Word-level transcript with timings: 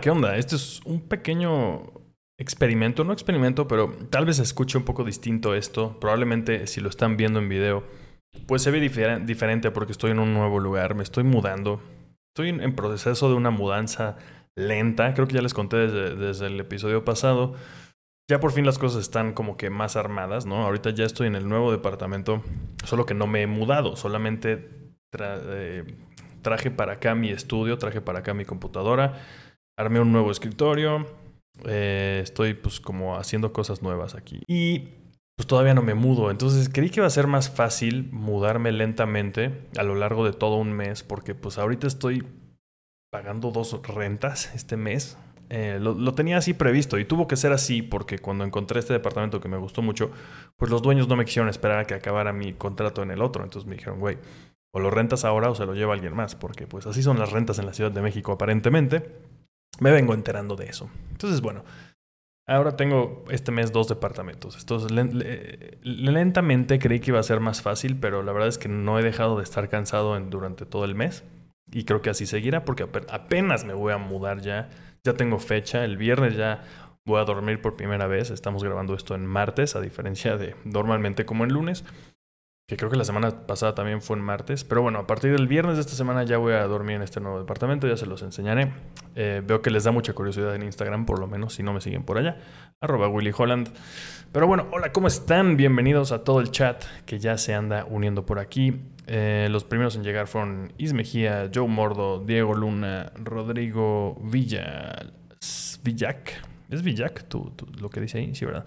¿qué 0.00 0.10
onda? 0.10 0.36
Este 0.36 0.56
es 0.56 0.80
un 0.84 1.00
pequeño 1.00 1.82
experimento, 2.38 3.04
no 3.04 3.12
experimento, 3.12 3.68
pero 3.68 3.92
tal 4.10 4.24
vez 4.24 4.38
escuche 4.38 4.78
un 4.78 4.84
poco 4.84 5.04
distinto 5.04 5.54
esto. 5.54 5.98
Probablemente 6.00 6.66
si 6.66 6.80
lo 6.80 6.88
están 6.88 7.16
viendo 7.16 7.38
en 7.38 7.48
video, 7.48 7.84
pues 8.46 8.62
se 8.62 8.70
ve 8.70 8.80
diferente 8.80 9.70
porque 9.70 9.92
estoy 9.92 10.12
en 10.12 10.18
un 10.18 10.34
nuevo 10.34 10.60
lugar, 10.60 10.94
me 10.94 11.02
estoy 11.02 11.24
mudando. 11.24 11.82
Estoy 12.34 12.48
en 12.48 12.74
proceso 12.74 13.28
de 13.28 13.34
una 13.34 13.50
mudanza 13.50 14.16
lenta, 14.56 15.12
creo 15.14 15.26
que 15.26 15.34
ya 15.34 15.42
les 15.42 15.54
conté 15.54 15.76
desde, 15.76 16.16
desde 16.16 16.46
el 16.46 16.58
episodio 16.60 17.04
pasado. 17.04 17.54
Ya 18.30 18.40
por 18.40 18.52
fin 18.52 18.64
las 18.64 18.78
cosas 18.78 19.02
están 19.02 19.34
como 19.34 19.56
que 19.56 19.68
más 19.68 19.96
armadas, 19.96 20.46
¿no? 20.46 20.64
Ahorita 20.64 20.90
ya 20.90 21.04
estoy 21.04 21.26
en 21.26 21.34
el 21.34 21.48
nuevo 21.48 21.70
departamento, 21.70 22.42
solo 22.84 23.04
que 23.04 23.14
no 23.14 23.26
me 23.26 23.42
he 23.42 23.46
mudado, 23.46 23.96
solamente 23.96 24.70
eh, 25.18 25.84
traje 26.40 26.70
para 26.70 26.94
acá 26.94 27.14
mi 27.14 27.30
estudio, 27.30 27.78
traje 27.78 28.00
para 28.00 28.20
acá 28.20 28.32
mi 28.32 28.44
computadora, 28.44 29.20
armé 29.78 30.00
un 30.00 30.12
nuevo 30.12 30.30
escritorio, 30.30 31.06
eh, 31.64 32.20
estoy 32.22 32.54
pues 32.54 32.80
como 32.80 33.16
haciendo 33.16 33.52
cosas 33.52 33.82
nuevas 33.82 34.14
aquí. 34.14 34.42
Y 34.46 34.90
pues 35.36 35.46
todavía 35.46 35.74
no 35.74 35.82
me 35.82 35.94
mudo, 35.94 36.30
entonces 36.30 36.68
creí 36.68 36.90
que 36.90 37.00
iba 37.00 37.06
a 37.06 37.10
ser 37.10 37.26
más 37.26 37.50
fácil 37.50 38.10
mudarme 38.12 38.70
lentamente 38.72 39.66
a 39.76 39.82
lo 39.82 39.94
largo 39.94 40.24
de 40.24 40.32
todo 40.32 40.56
un 40.56 40.72
mes, 40.72 41.02
porque 41.02 41.34
pues 41.34 41.58
ahorita 41.58 41.86
estoy 41.86 42.24
pagando 43.10 43.50
dos 43.50 43.80
rentas 43.82 44.54
este 44.54 44.76
mes. 44.76 45.18
Eh, 45.50 45.78
lo, 45.78 45.92
lo, 45.92 46.14
tenía 46.14 46.38
así 46.38 46.54
previsto 46.54 46.98
y 46.98 47.04
tuvo 47.04 47.28
que 47.28 47.36
ser 47.36 47.52
así 47.52 47.82
porque 47.82 48.18
cuando 48.18 48.42
encontré 48.42 48.80
este 48.80 48.94
departamento 48.94 49.38
que 49.38 49.48
me 49.48 49.58
gustó 49.58 49.82
mucho, 49.82 50.10
pues 50.56 50.70
los 50.70 50.80
dueños 50.80 51.08
no 51.08 51.16
me 51.16 51.26
quisieron 51.26 51.50
esperar 51.50 51.80
a 51.80 51.84
que 51.84 51.92
acabara 51.92 52.32
mi 52.32 52.54
contrato 52.54 53.02
en 53.02 53.10
el 53.10 53.20
otro. 53.20 53.44
Entonces 53.44 53.68
me 53.68 53.76
dijeron, 53.76 54.00
güey, 54.00 54.16
o 54.74 54.80
lo 54.80 54.90
rentas 54.90 55.26
ahora 55.26 55.50
o 55.50 55.54
se 55.54 55.66
lo 55.66 55.74
lleva 55.74 55.92
alguien 55.92 56.14
más, 56.14 56.34
porque 56.34 56.66
pues 56.66 56.86
así 56.86 57.02
son 57.02 57.18
las 57.18 57.32
rentas 57.32 57.58
en 57.58 57.66
la 57.66 57.74
Ciudad 57.74 57.90
de 57.90 58.00
México 58.00 58.32
aparentemente. 58.32 59.02
Me 59.80 59.90
vengo 59.90 60.14
enterando 60.14 60.56
de 60.56 60.66
eso. 60.66 60.90
Entonces, 61.10 61.40
bueno, 61.40 61.64
ahora 62.46 62.76
tengo 62.76 63.24
este 63.30 63.52
mes 63.52 63.72
dos 63.72 63.88
departamentos. 63.88 64.56
Entonces, 64.58 64.92
lentamente 65.82 66.78
creí 66.78 67.00
que 67.00 67.10
iba 67.10 67.20
a 67.20 67.24
ser 67.24 67.40
más 67.40 67.62
fácil, 67.62 67.98
pero 67.98 68.22
la 68.22 68.32
verdad 68.32 68.48
es 68.48 68.58
que 68.58 68.68
no 68.68 68.98
he 68.98 69.02
dejado 69.02 69.38
de 69.38 69.44
estar 69.44 69.68
cansado 69.68 70.18
durante 70.20 70.66
todo 70.66 70.84
el 70.84 70.94
mes. 70.94 71.24
Y 71.70 71.84
creo 71.84 72.02
que 72.02 72.10
así 72.10 72.26
seguirá 72.26 72.64
porque 72.64 72.86
apenas 73.08 73.64
me 73.64 73.72
voy 73.72 73.92
a 73.92 73.98
mudar 73.98 74.40
ya. 74.40 74.68
Ya 75.04 75.14
tengo 75.14 75.38
fecha. 75.38 75.84
El 75.84 75.96
viernes 75.96 76.36
ya 76.36 76.62
voy 77.04 77.20
a 77.20 77.24
dormir 77.24 77.60
por 77.60 77.76
primera 77.76 78.06
vez. 78.06 78.30
Estamos 78.30 78.62
grabando 78.62 78.94
esto 78.94 79.14
en 79.14 79.24
martes, 79.26 79.74
a 79.74 79.80
diferencia 79.80 80.36
de 80.36 80.54
normalmente 80.64 81.24
como 81.24 81.44
en 81.44 81.52
lunes 81.52 81.84
que 82.72 82.78
creo 82.78 82.90
que 82.90 82.96
la 82.96 83.04
semana 83.04 83.30
pasada 83.46 83.74
también 83.74 84.00
fue 84.00 84.16
en 84.16 84.22
martes. 84.22 84.64
Pero 84.64 84.80
bueno, 84.80 85.00
a 85.00 85.06
partir 85.06 85.30
del 85.30 85.46
viernes 85.46 85.74
de 85.76 85.82
esta 85.82 85.92
semana 85.92 86.24
ya 86.24 86.38
voy 86.38 86.54
a 86.54 86.66
dormir 86.66 86.96
en 86.96 87.02
este 87.02 87.20
nuevo 87.20 87.38
departamento, 87.38 87.86
ya 87.86 87.98
se 87.98 88.06
los 88.06 88.22
enseñaré. 88.22 88.72
Eh, 89.14 89.42
veo 89.44 89.60
que 89.60 89.70
les 89.70 89.84
da 89.84 89.90
mucha 89.90 90.14
curiosidad 90.14 90.54
en 90.54 90.62
Instagram, 90.62 91.04
por 91.04 91.18
lo 91.18 91.26
menos, 91.26 91.52
si 91.52 91.62
no 91.62 91.74
me 91.74 91.82
siguen 91.82 92.02
por 92.02 92.16
allá. 92.16 92.38
Arroba 92.80 93.08
Willy 93.08 93.30
Holland. 93.36 93.68
Pero 94.32 94.46
bueno, 94.46 94.68
hola, 94.72 94.90
¿cómo 94.90 95.06
están? 95.06 95.58
Bienvenidos 95.58 96.12
a 96.12 96.24
todo 96.24 96.40
el 96.40 96.50
chat 96.50 96.82
que 97.04 97.18
ya 97.18 97.36
se 97.36 97.52
anda 97.52 97.84
uniendo 97.84 98.24
por 98.24 98.38
aquí. 98.38 98.80
Eh, 99.06 99.48
los 99.50 99.64
primeros 99.64 99.94
en 99.96 100.02
llegar 100.02 100.26
fueron 100.26 100.72
Is 100.78 100.94
Mejía, 100.94 101.50
Joe 101.54 101.68
Mordo, 101.68 102.24
Diego 102.24 102.54
Luna, 102.54 103.12
Rodrigo 103.16 104.18
Villa, 104.22 104.96
Villac. 105.84 106.42
¿Es 106.70 106.82
Villac? 106.82 107.28
¿Tú, 107.28 107.52
lo 107.78 107.90
que 107.90 108.00
dice 108.00 108.16
ahí? 108.16 108.34
Sí, 108.34 108.46
¿verdad? 108.46 108.64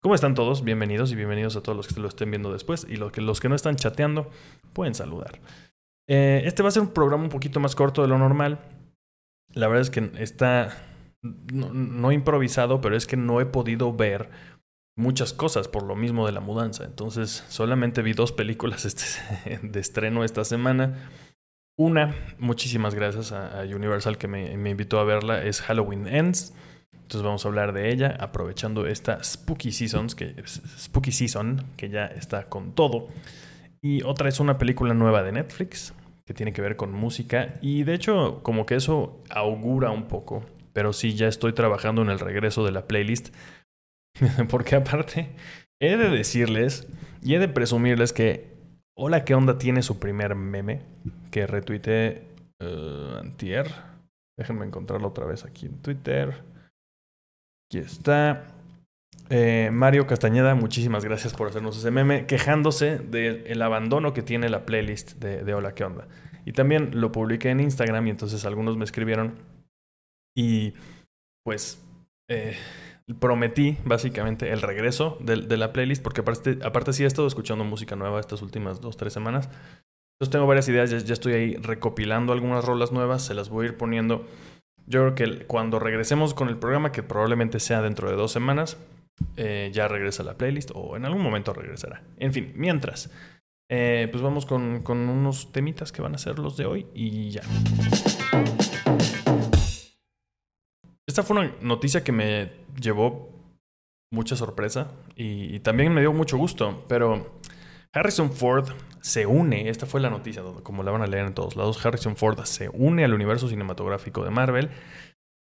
¿Cómo 0.00 0.14
están 0.14 0.34
todos? 0.34 0.62
Bienvenidos 0.62 1.10
y 1.10 1.16
bienvenidos 1.16 1.56
a 1.56 1.60
todos 1.60 1.74
los 1.74 1.88
que 1.88 2.00
lo 2.00 2.06
estén 2.06 2.30
viendo 2.30 2.52
después 2.52 2.86
y 2.88 2.96
los 2.96 3.10
que, 3.40 3.48
no 3.48 3.56
están 3.56 3.74
chateando 3.74 4.30
pueden 4.72 4.94
saludar. 4.94 5.40
Eh, 6.06 6.42
este 6.44 6.62
va 6.62 6.68
a 6.68 6.72
ser 6.72 6.82
un 6.82 6.92
programa 6.92 7.24
un 7.24 7.30
poquito 7.30 7.58
más 7.58 7.74
corto 7.74 8.02
de 8.02 8.08
lo 8.08 8.16
normal. 8.16 8.60
La 9.54 9.66
verdad 9.66 9.82
es 9.82 9.90
que 9.90 10.12
está 10.18 10.70
no, 11.22 12.12
improvisado, 12.12 12.80
pero 12.80 12.96
es 12.96 13.08
que 13.08 13.16
no 13.16 13.40
he 13.40 13.46
podido 13.46 13.92
ver 13.92 14.30
muchas 14.96 15.32
cosas 15.32 15.66
por 15.66 15.82
lo 15.82 15.96
mismo 15.96 16.26
de 16.26 16.32
la 16.32 16.40
mudanza. 16.40 16.84
Entonces 16.84 17.44
solamente 17.48 18.00
vi 18.00 18.12
dos 18.12 18.30
películas 18.30 18.84
este, 18.84 19.58
de 19.64 19.80
estreno 19.80 20.22
esta 20.22 20.44
semana. 20.44 21.10
Una, 21.76 22.14
muchísimas 22.38 22.94
gracias 22.94 23.32
a, 23.32 23.62
Universal 23.64 24.16
que 24.16 24.28
me 24.28 24.70
invitó 24.70 25.00
a 25.00 25.04
verla, 25.04 25.42
es 25.42 25.60
Halloween 25.60 26.06
Ends. 26.06 26.54
Entonces 27.08 27.24
vamos 27.24 27.42
a 27.46 27.48
hablar 27.48 27.72
de 27.72 27.90
ella 27.90 28.18
aprovechando 28.20 28.86
esta 28.86 29.24
Spooky 29.24 29.72
Seasons, 29.72 30.14
que, 30.14 30.34
Spooky 30.46 31.10
Season, 31.10 31.64
que 31.78 31.88
ya 31.88 32.04
está 32.04 32.50
con 32.50 32.74
todo. 32.74 33.08
Y 33.80 34.02
otra 34.02 34.28
es 34.28 34.40
una 34.40 34.58
película 34.58 34.92
nueva 34.92 35.22
de 35.22 35.32
Netflix 35.32 35.94
que 36.26 36.34
tiene 36.34 36.52
que 36.52 36.60
ver 36.60 36.76
con 36.76 36.92
música 36.92 37.54
y 37.62 37.84
de 37.84 37.94
hecho 37.94 38.42
como 38.42 38.66
que 38.66 38.74
eso 38.74 39.22
augura 39.30 39.90
un 39.90 40.06
poco, 40.06 40.44
pero 40.74 40.92
sí 40.92 41.14
ya 41.14 41.28
estoy 41.28 41.54
trabajando 41.54 42.02
en 42.02 42.10
el 42.10 42.18
regreso 42.18 42.62
de 42.62 42.72
la 42.72 42.86
playlist 42.86 43.34
porque 44.50 44.76
aparte 44.76 45.30
he 45.80 45.96
de 45.96 46.10
decirles 46.10 46.88
y 47.22 47.36
he 47.36 47.38
de 47.38 47.48
presumirles 47.48 48.12
que 48.12 48.58
Hola, 49.00 49.24
¿qué 49.24 49.34
onda? 49.34 49.56
Tiene 49.56 49.80
su 49.80 49.98
primer 49.98 50.34
meme 50.34 50.82
que 51.30 51.46
retuiteé 51.46 52.24
uh, 52.60 53.18
antier. 53.20 53.72
Déjenme 54.36 54.66
encontrarlo 54.66 55.08
otra 55.08 55.24
vez 55.24 55.44
aquí 55.44 55.66
en 55.66 55.80
Twitter. 55.80 56.57
Aquí 57.68 57.80
está. 57.80 58.46
Eh, 59.28 59.68
Mario 59.70 60.06
Castañeda, 60.06 60.54
muchísimas 60.54 61.04
gracias 61.04 61.34
por 61.34 61.48
hacernos 61.48 61.76
ese 61.76 61.90
meme, 61.90 62.24
quejándose 62.24 62.98
del 62.98 63.60
abandono 63.60 64.14
que 64.14 64.22
tiene 64.22 64.48
la 64.48 64.64
playlist 64.64 65.16
de, 65.16 65.52
Hola, 65.52 65.74
¿qué 65.74 65.84
onda? 65.84 66.08
Y 66.46 66.52
también 66.52 66.98
lo 66.98 67.12
publiqué 67.12 67.50
en 67.50 67.60
Instagram 67.60 68.06
y 68.06 68.10
entonces 68.10 68.46
algunos 68.46 68.78
me 68.78 68.84
escribieron 68.84 69.34
y 70.34 70.72
pues 71.44 71.84
eh, 72.30 72.56
prometí 73.20 73.76
básicamente 73.84 74.50
el 74.50 74.62
regreso 74.62 75.18
de, 75.20 75.56
la 75.58 75.74
playlist 75.74 76.02
porque 76.02 76.22
aparte, 76.22 76.58
aparte 76.64 76.94
sí 76.94 77.04
he 77.04 77.06
estado 77.06 77.28
escuchando 77.28 77.64
música 77.64 77.96
nueva 77.96 78.18
estas 78.18 78.40
últimas 78.40 78.80
dos, 78.80 78.96
tres 78.96 79.12
semanas. 79.12 79.50
Entonces 80.14 80.32
tengo 80.32 80.46
varias 80.46 80.66
ideas, 80.70 81.04
ya 81.04 81.12
estoy 81.12 81.34
ahí 81.34 81.56
recopilando 81.56 82.32
algunas 82.32 82.64
rolas 82.64 82.92
nuevas, 82.92 83.26
se 83.26 83.34
las 83.34 83.50
voy 83.50 83.66
a 83.66 83.68
ir 83.68 83.76
poniendo 83.76 84.26
yo 84.88 85.12
creo 85.12 85.14
que 85.14 85.46
cuando 85.46 85.78
regresemos 85.78 86.34
con 86.34 86.48
el 86.48 86.58
programa, 86.58 86.92
que 86.92 87.02
probablemente 87.02 87.60
sea 87.60 87.82
dentro 87.82 88.08
de 88.10 88.16
dos 88.16 88.32
semanas, 88.32 88.78
eh, 89.36 89.70
ya 89.72 89.86
regresa 89.88 90.22
la 90.22 90.38
playlist 90.38 90.70
o 90.74 90.96
en 90.96 91.04
algún 91.04 91.22
momento 91.22 91.52
regresará. 91.52 92.02
En 92.16 92.32
fin, 92.32 92.52
mientras, 92.56 93.10
eh, 93.70 94.08
pues 94.10 94.22
vamos 94.22 94.46
con, 94.46 94.82
con 94.82 94.98
unos 95.08 95.52
temitas 95.52 95.92
que 95.92 96.02
van 96.02 96.14
a 96.14 96.18
ser 96.18 96.38
los 96.38 96.56
de 96.56 96.66
hoy 96.66 96.86
y 96.94 97.30
ya. 97.30 97.42
Esta 101.06 101.22
fue 101.22 101.38
una 101.38 101.54
noticia 101.60 102.02
que 102.02 102.12
me 102.12 102.52
llevó 102.80 103.38
mucha 104.10 104.36
sorpresa 104.36 104.90
y, 105.16 105.60
también 105.60 105.92
me 105.92 106.00
dio 106.00 106.12
mucho 106.12 106.38
gusto, 106.38 106.84
pero 106.88 107.40
Harrison 107.92 108.30
Ford 108.32 108.68
se 109.00 109.26
une, 109.26 109.68
esta 109.68 109.86
fue 109.86 110.00
la 110.00 110.10
noticia, 110.10 110.42
como 110.62 110.82
la 110.82 110.90
van 110.90 111.02
a 111.02 111.06
leer 111.06 111.26
en 111.26 111.34
todos 111.34 111.56
lados, 111.56 111.84
Harrison 111.84 112.16
Ford 112.16 112.38
se 112.44 112.68
une 112.68 113.04
al 113.04 113.14
universo 113.14 113.48
cinematográfico 113.48 114.24
de 114.24 114.30
Marvel 114.30 114.70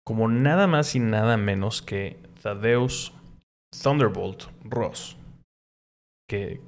como 0.05 0.27
nada 0.27 0.67
más 0.67 0.95
y 0.95 0.99
nada 0.99 1.35
menos 1.35 1.81
que 1.81 2.19
Thaddeus 2.41 3.13
Thunderbolt 3.81 4.43
Ross, 4.63 5.17
que 6.29 6.61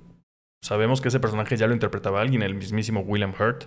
sabemos 0.63 1.01
que 1.01 1.09
ese 1.09 1.19
personaje 1.19 1.55
ya 1.55 1.67
lo 1.67 1.73
interpretaba 1.73 2.21
alguien, 2.21 2.41
el 2.41 2.55
mismísimo 2.55 3.01
William 3.01 3.33
Hurt, 3.39 3.65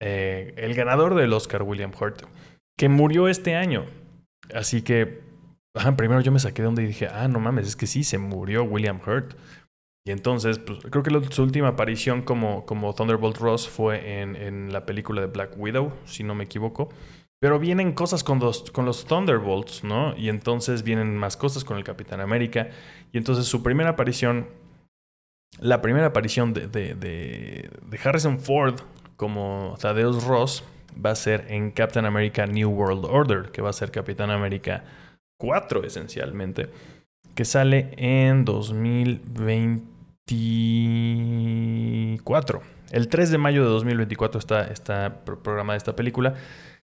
eh, 0.00 0.54
el 0.56 0.74
ganador 0.74 1.14
del 1.14 1.32
Oscar 1.32 1.62
William 1.62 1.92
Hurt, 1.98 2.22
que 2.78 2.88
murió 2.88 3.28
este 3.28 3.56
año. 3.56 3.86
Así 4.54 4.82
que, 4.82 5.20
primero 5.96 6.20
yo 6.20 6.32
me 6.32 6.38
saqué 6.38 6.62
de 6.62 6.66
donde 6.66 6.84
y 6.84 6.86
dije, 6.86 7.08
ah, 7.08 7.28
no 7.28 7.40
mames, 7.40 7.66
es 7.66 7.76
que 7.76 7.86
sí, 7.86 8.04
se 8.04 8.18
murió 8.18 8.64
William 8.64 9.00
Hurt. 9.04 9.36
Y 10.04 10.10
entonces, 10.10 10.58
pues, 10.58 10.80
creo 10.90 11.02
que 11.02 11.32
su 11.32 11.42
última 11.42 11.68
aparición 11.68 12.22
como, 12.22 12.66
como 12.66 12.92
Thunderbolt 12.92 13.38
Ross 13.38 13.68
fue 13.68 14.20
en, 14.20 14.34
en, 14.34 14.72
la 14.72 14.84
película 14.84 15.20
de 15.20 15.28
Black 15.28 15.52
Widow, 15.56 15.92
si 16.06 16.24
no 16.24 16.34
me 16.34 16.44
equivoco. 16.44 16.88
Pero 17.40 17.58
vienen 17.58 17.92
cosas 17.92 18.24
con 18.24 18.38
los, 18.40 18.70
con 18.70 18.84
los 18.84 19.04
Thunderbolts, 19.04 19.84
¿no? 19.84 20.16
Y 20.16 20.28
entonces 20.28 20.82
vienen 20.82 21.16
más 21.16 21.36
cosas 21.36 21.64
con 21.64 21.76
el 21.76 21.84
Capitán 21.84 22.20
América. 22.20 22.68
Y 23.12 23.18
entonces 23.18 23.46
su 23.46 23.62
primera 23.62 23.90
aparición, 23.90 24.48
la 25.60 25.82
primera 25.82 26.06
aparición 26.06 26.52
de, 26.52 26.66
de, 26.66 26.94
de, 26.94 27.98
Harrison 28.02 28.38
Ford 28.38 28.80
como 29.16 29.76
Thaddeus 29.80 30.24
Ross 30.24 30.64
va 31.04 31.10
a 31.10 31.16
ser 31.16 31.46
en 31.48 31.70
Captain 31.70 32.06
America 32.06 32.46
New 32.46 32.70
World 32.70 33.04
Order, 33.04 33.50
que 33.50 33.62
va 33.62 33.70
a 33.70 33.72
ser 33.72 33.90
Capitán 33.90 34.30
América 34.30 34.84
4 35.38 35.84
esencialmente, 35.84 36.70
que 37.34 37.44
sale 37.44 37.90
en 37.96 38.44
2020. 38.44 39.91
2024. 40.26 42.62
El 42.90 43.08
3 43.08 43.30
de 43.30 43.38
mayo 43.38 43.64
de 43.64 43.70
2024 43.70 44.38
está, 44.38 44.64
está 44.64 45.24
programada 45.24 45.76
esta 45.76 45.96
película. 45.96 46.34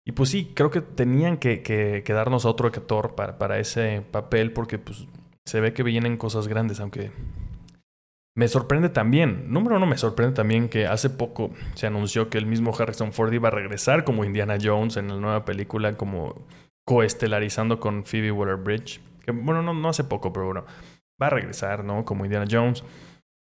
Y 0.05 0.13
pues 0.13 0.29
sí, 0.29 0.53
creo 0.55 0.71
que 0.71 0.79
tenían 0.81 1.37
que, 1.37 1.61
que, 1.61 2.01
darnos 2.07 2.45
a 2.45 2.49
otro 2.49 2.67
actor 2.67 3.15
para, 3.15 3.37
para, 3.37 3.59
ese 3.59 4.01
papel 4.11 4.53
porque 4.53 4.79
pues, 4.79 5.05
se 5.45 5.59
ve 5.59 5.73
que 5.73 5.83
vienen 5.83 6.17
cosas 6.17 6.47
grandes, 6.47 6.79
aunque 6.79 7.11
me 8.35 8.47
sorprende 8.47 8.89
también, 8.89 9.51
número 9.51 9.75
uno 9.75 9.85
me 9.85 9.97
sorprende 9.97 10.33
también 10.33 10.69
que 10.69 10.87
hace 10.87 11.09
poco 11.09 11.51
se 11.73 11.87
anunció 11.87 12.29
que 12.29 12.37
el 12.37 12.45
mismo 12.45 12.73
Harrison 12.73 13.11
Ford 13.11 13.33
iba 13.33 13.49
a 13.49 13.51
regresar 13.51 14.05
como 14.05 14.23
Indiana 14.23 14.57
Jones 14.61 14.95
en 14.97 15.09
la 15.09 15.15
nueva 15.15 15.43
película 15.43 15.97
como 15.97 16.45
coestelarizando 16.85 17.79
con 17.79 18.05
Phoebe 18.05 18.31
Waller-Bridge. 18.31 19.01
Que, 19.25 19.31
bueno, 19.31 19.61
no, 19.61 19.73
no 19.73 19.89
hace 19.89 20.05
poco, 20.05 20.31
pero 20.31 20.45
bueno, 20.45 20.65
va 21.21 21.27
a 21.27 21.31
regresar, 21.31 21.83
¿no? 21.83 22.05
Como 22.05 22.25
Indiana 22.25 22.47
Jones. 22.49 22.83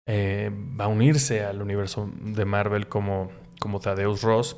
Eh, 0.07 0.51
va 0.79 0.85
a 0.85 0.89
unirse 0.89 1.43
al 1.43 1.61
universo 1.61 2.09
de 2.21 2.45
Marvel 2.45 2.87
como, 2.87 3.31
como 3.59 3.79
Ross, 3.79 4.57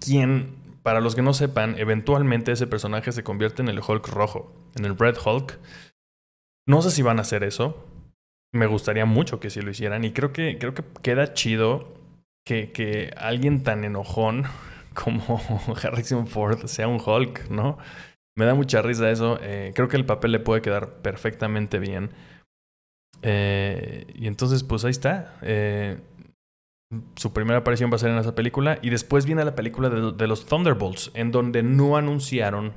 quien, 0.00 0.56
para 0.82 1.00
los 1.00 1.14
que 1.14 1.22
no 1.22 1.34
sepan, 1.34 1.78
eventualmente 1.78 2.52
ese 2.52 2.66
personaje 2.66 3.12
se 3.12 3.22
convierte 3.22 3.62
en 3.62 3.68
el 3.68 3.80
Hulk 3.86 4.08
rojo, 4.08 4.52
en 4.74 4.84
el 4.84 4.98
Red 4.98 5.16
Hulk. 5.24 5.58
No 6.66 6.82
sé 6.82 6.90
si 6.90 7.02
van 7.02 7.18
a 7.18 7.22
hacer 7.22 7.44
eso. 7.44 7.84
Me 8.52 8.66
gustaría 8.66 9.04
mucho 9.04 9.40
que 9.40 9.50
si 9.50 9.60
lo 9.60 9.70
hicieran. 9.70 10.04
Y 10.04 10.12
creo 10.12 10.32
que, 10.32 10.58
creo 10.58 10.74
que 10.74 10.84
queda 11.02 11.34
chido 11.34 11.94
que, 12.44 12.72
que 12.72 13.12
alguien 13.16 13.62
tan 13.62 13.84
enojón 13.84 14.44
como 14.94 15.40
Harrison 15.82 16.26
Ford 16.26 16.66
sea 16.66 16.88
un 16.88 17.00
Hulk, 17.04 17.50
¿no? 17.50 17.78
Me 18.36 18.44
da 18.44 18.54
mucha 18.54 18.82
risa 18.82 19.10
eso. 19.10 19.38
Eh, 19.42 19.72
creo 19.74 19.88
que 19.88 19.96
el 19.96 20.04
papel 20.06 20.32
le 20.32 20.40
puede 20.40 20.62
quedar 20.62 20.98
perfectamente 21.02 21.78
bien. 21.78 22.10
Eh, 23.28 24.06
y 24.14 24.28
entonces, 24.28 24.62
pues 24.62 24.84
ahí 24.84 24.92
está. 24.92 25.34
Eh, 25.42 25.98
su 27.16 27.32
primera 27.32 27.58
aparición 27.58 27.90
va 27.90 27.96
a 27.96 27.98
ser 27.98 28.10
en 28.10 28.18
esa 28.18 28.36
película. 28.36 28.78
Y 28.82 28.90
después 28.90 29.26
viene 29.26 29.44
la 29.44 29.56
película 29.56 29.90
de, 29.90 30.26
los 30.28 30.46
Thunderbolts, 30.46 31.10
en 31.14 31.32
donde 31.32 31.64
no 31.64 31.96
anunciaron. 31.96 32.74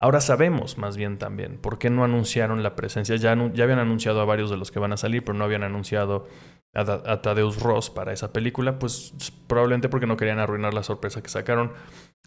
Ahora 0.00 0.20
sabemos 0.20 0.78
más 0.78 0.96
bien 0.96 1.18
también 1.18 1.58
por 1.58 1.78
qué 1.78 1.88
no 1.88 2.02
anunciaron 2.02 2.62
la 2.62 2.74
presencia. 2.74 3.14
Ya, 3.16 3.36
ya 3.52 3.64
habían 3.64 3.78
anunciado 3.78 4.22
a 4.22 4.24
varios 4.24 4.50
de 4.50 4.56
los 4.56 4.70
que 4.72 4.78
van 4.78 4.92
a 4.94 4.96
salir, 4.96 5.22
pero 5.22 5.36
no 5.36 5.44
habían 5.44 5.62
anunciado 5.62 6.26
a, 6.74 6.80
a 6.80 7.34
Ross 7.60 7.90
para 7.90 8.14
esa 8.14 8.32
película. 8.32 8.78
Pues 8.78 9.12
probablemente 9.46 9.90
porque 9.90 10.06
no 10.06 10.16
querían 10.16 10.38
arruinar 10.38 10.72
la 10.72 10.82
sorpresa 10.82 11.22
que 11.22 11.28
sacaron 11.28 11.72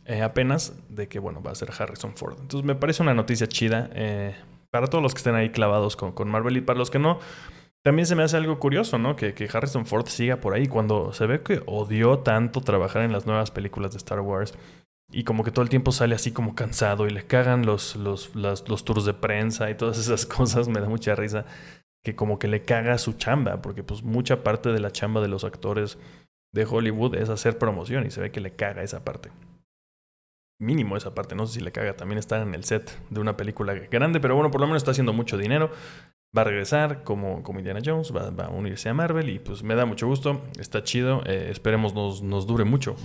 eh, 0.05 0.21
apenas 0.21 0.73
de 0.89 1.07
que, 1.07 1.17
bueno, 1.17 1.41
va 1.41 1.51
a 1.51 1.55
ser 1.55 1.71
Harrison 1.77 2.15
Ford. 2.15 2.37
Entonces 2.39 2.63
me 2.63 2.75
parece 2.75 3.01
una 3.01 3.15
noticia 3.15 3.47
chida. 3.47 3.89
Eh, 3.93 4.35
para 4.75 4.87
todos 4.87 5.01
los 5.01 5.13
que 5.13 5.19
estén 5.19 5.35
ahí 5.35 5.51
clavados 5.51 5.95
con, 5.95 6.27
Marvel 6.27 6.57
y 6.57 6.59
para 6.59 6.77
los 6.77 6.91
que 6.91 6.99
no, 6.99 7.17
también 7.81 8.05
se 8.05 8.13
me 8.13 8.23
hace 8.23 8.35
algo 8.35 8.59
curioso, 8.59 8.97
¿no? 8.97 9.15
Que, 9.15 9.33
que, 9.33 9.47
Harrison 9.47 9.85
Ford 9.85 10.05
siga 10.07 10.41
por 10.41 10.53
ahí 10.53 10.67
cuando 10.67 11.13
se 11.13 11.25
ve 11.27 11.41
que 11.43 11.61
odió 11.65 12.19
tanto 12.19 12.59
trabajar 12.59 13.03
en 13.03 13.13
las 13.13 13.25
nuevas 13.25 13.51
películas 13.51 13.91
de 13.91 13.99
Star 13.99 14.19
Wars 14.19 14.53
y 15.09 15.23
como 15.23 15.45
que 15.45 15.51
todo 15.51 15.63
el 15.63 15.69
tiempo 15.69 15.93
sale 15.93 16.13
así 16.13 16.33
como 16.33 16.55
cansado 16.55 17.07
y 17.07 17.11
le 17.11 17.25
cagan 17.25 17.65
los, 17.65 17.95
los, 17.95 18.35
los 18.35 18.83
tours 18.83 19.05
de 19.05 19.13
prensa 19.13 19.69
y 19.69 19.75
todas 19.75 19.97
esas 19.97 20.25
cosas, 20.37 20.67
me 20.67 20.81
da 20.81 20.89
mucha 20.89 21.15
risa 21.15 21.45
que 22.03 22.13
como 22.13 22.37
que 22.37 22.49
le 22.49 22.63
caga 22.63 22.97
su 22.97 23.13
chamba, 23.13 23.61
porque 23.61 23.81
pues 23.81 24.03
mucha 24.03 24.43
parte 24.43 24.73
de 24.73 24.81
la 24.81 24.91
chamba 24.91 25.21
de 25.21 25.29
los 25.29 25.45
actores 25.45 25.97
de 26.53 26.65
Hollywood 26.65 27.15
es 27.15 27.29
hacer 27.29 27.57
promoción 27.57 28.05
y 28.05 28.11
se 28.11 28.19
ve 28.19 28.29
que 28.29 28.41
le 28.41 28.51
caga 28.51 28.83
esa 28.83 29.05
parte. 29.05 29.31
Mínimo 30.59 30.95
esa 30.95 31.13
parte, 31.13 31.35
no 31.35 31.45
sé 31.45 31.55
si 31.55 31.59
le 31.59 31.71
caga 31.71 31.95
también 31.95 32.17
estar 32.17 32.41
en 32.41 32.55
el 32.55 32.63
set 32.63 32.91
de 33.09 33.19
una 33.19 33.35
película 33.35 33.73
grande, 33.73 34.19
pero 34.19 34.35
bueno, 34.35 34.51
por 34.51 34.61
lo 34.61 34.67
menos 34.67 34.81
está 34.81 34.91
haciendo 34.91 35.11
mucho 35.11 35.37
dinero 35.37 35.71
va 36.35 36.41
a 36.41 36.45
regresar 36.45 37.03
como, 37.03 37.43
como 37.43 37.59
Indiana 37.59 37.79
Jones, 37.83 38.13
va, 38.13 38.45
a 38.45 38.49
unirse 38.49 38.89
a 38.89 38.93
Marvel 38.93 39.29
y 39.29 39.39
pues 39.39 39.63
me 39.63 39.75
da 39.75 39.85
mucho 39.85 40.07
gusto, 40.07 40.41
está 40.59 40.83
chido, 40.83 41.21
eh, 41.25 41.47
esperemos 41.49 41.93
nos, 41.93 42.21
nos 42.21 42.45
dure 42.45 42.65
mucho. 42.65 42.95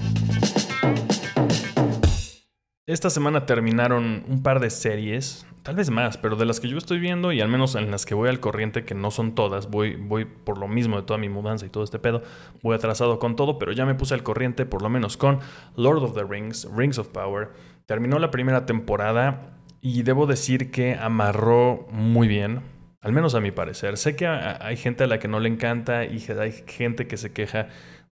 Esta 2.90 3.08
semana 3.08 3.46
terminaron 3.46 4.24
un 4.26 4.42
par 4.42 4.58
de 4.58 4.68
series, 4.68 5.46
tal 5.62 5.76
vez 5.76 5.90
más, 5.90 6.18
pero 6.18 6.34
de 6.34 6.44
las 6.44 6.58
que 6.58 6.66
yo 6.66 6.76
estoy 6.76 6.98
viendo 6.98 7.30
y 7.30 7.40
al 7.40 7.48
menos 7.48 7.76
en 7.76 7.88
las 7.92 8.04
que 8.04 8.16
voy 8.16 8.28
al 8.28 8.40
corriente, 8.40 8.84
que 8.84 8.96
no 8.96 9.12
son 9.12 9.36
todas, 9.36 9.70
voy, 9.70 9.94
voy 9.94 10.24
por 10.24 10.58
lo 10.58 10.66
mismo 10.66 10.96
de 10.96 11.04
toda 11.04 11.16
mi 11.16 11.28
mudanza 11.28 11.64
y 11.64 11.68
todo 11.68 11.84
este 11.84 12.00
pedo, 12.00 12.20
voy 12.64 12.74
atrasado 12.74 13.20
con 13.20 13.36
todo, 13.36 13.60
pero 13.60 13.70
ya 13.70 13.86
me 13.86 13.94
puse 13.94 14.14
al 14.14 14.24
corriente 14.24 14.66
por 14.66 14.82
lo 14.82 14.88
menos 14.88 15.16
con 15.16 15.38
Lord 15.76 16.02
of 16.02 16.14
the 16.16 16.24
Rings, 16.24 16.68
Rings 16.74 16.98
of 16.98 17.06
Power. 17.10 17.50
Terminó 17.86 18.18
la 18.18 18.32
primera 18.32 18.66
temporada 18.66 19.52
y 19.80 20.02
debo 20.02 20.26
decir 20.26 20.72
que 20.72 20.96
amarró 20.96 21.86
muy 21.92 22.26
bien 22.26 22.60
al 23.02 23.12
menos 23.12 23.36
a 23.36 23.40
mi 23.40 23.52
parecer. 23.52 23.98
Sé 23.98 24.16
que 24.16 24.26
hay 24.26 24.76
gente 24.76 25.04
a 25.04 25.06
la 25.06 25.20
que 25.20 25.28
no 25.28 25.38
le 25.38 25.48
encanta 25.48 26.06
y 26.06 26.20
hay 26.28 26.64
gente 26.66 27.06
que 27.06 27.16
se 27.16 27.32
queja 27.32 27.68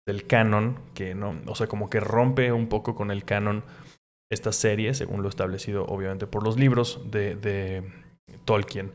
del 0.06 0.28
canon, 0.28 0.80
que 0.94 1.16
no, 1.16 1.34
o 1.48 1.56
sea, 1.56 1.66
como 1.66 1.90
que 1.90 2.00
rompe 2.00 2.52
un 2.52 2.68
poco 2.68 2.94
con 2.94 3.10
el 3.10 3.26
canon 3.26 3.64
esta 4.32 4.52
serie, 4.52 4.94
según 4.94 5.24
lo 5.24 5.30
establecido 5.30 5.86
obviamente 5.86 6.28
por 6.28 6.44
los 6.44 6.58
libros 6.58 7.02
de, 7.10 7.36
de 7.36 7.92
Tolkien. 8.46 8.92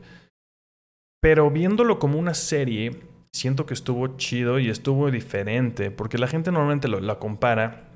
Pero 1.21 1.49
viéndolo 1.49 1.99
como 1.99 2.19
una 2.19 2.33
serie, 2.33 3.01
siento 3.33 3.65
que 3.65 3.73
estuvo 3.73 4.17
chido 4.17 4.59
y 4.59 4.69
estuvo 4.69 5.09
diferente, 5.09 5.89
porque 5.91 6.17
la 6.17 6.27
gente 6.27 6.51
normalmente 6.51 6.87
lo, 6.87 6.99
la 6.99 7.19
compara 7.19 7.89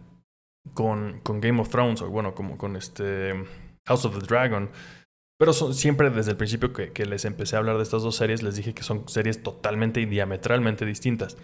con, 0.74 1.20
con 1.22 1.42
Game 1.42 1.62
of 1.62 1.70
Thrones, 1.70 2.02
o 2.02 2.10
bueno, 2.10 2.34
como 2.34 2.58
con 2.58 2.76
este 2.76 3.34
House 3.88 4.06
of 4.06 4.20
the 4.20 4.26
Dragon, 4.26 4.70
pero 5.40 5.54
siempre 5.54 6.10
desde 6.10 6.32
el 6.32 6.38
principio 6.38 6.74
que, 6.74 7.06
les 7.06 7.24
empecé 7.26 7.56
a 7.56 7.60
hablar 7.60 7.78
de 7.78 7.84
estas 7.84 8.02
dos 8.02 8.16
series, 8.16 8.42
les 8.42 8.56
dije 8.56 8.74
que 8.74 8.84
son 8.84 9.08
series 9.08 9.44
totalmente 9.44 10.02
y 10.02 10.06
diametralmente 10.06 10.84
distintas. 10.86 11.38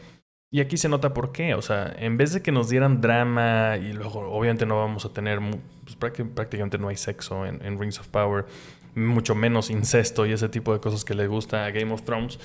Y 0.54 0.62
aquí 0.62 0.78
se 0.78 0.88
nota 0.88 1.16
por 1.16 1.32
qué. 1.32 1.56
O 1.56 1.64
sea, 1.64 1.96
en 1.98 2.16
vez 2.16 2.32
de 2.32 2.44
que 2.44 2.52
nos 2.52 2.70
dieran 2.70 3.02
drama 3.02 3.78
y 3.78 3.92
luego 3.92 4.20
obviamente 4.30 4.68
no 4.68 4.78
vamos 4.78 5.04
a 5.04 5.10
tener, 5.12 5.40
pues 5.84 5.96
prácticamente 5.96 6.78
no 6.78 6.90
hay 6.90 6.96
sexo 6.96 7.48
en, 7.48 7.80
Rings 7.80 8.00
of 8.00 8.08
Power, 8.10 8.46
mucho 8.94 9.34
menos 9.34 9.72
incesto 9.72 10.28
y 10.28 10.32
ese 10.32 10.50
tipo 10.50 10.72
de 10.72 10.80
cosas 10.80 11.04
que 11.04 11.16
le 11.16 11.26
gusta 11.26 11.66
a 11.66 11.72
Game 11.72 11.92
of 11.92 12.04
Thrones, 12.04 12.38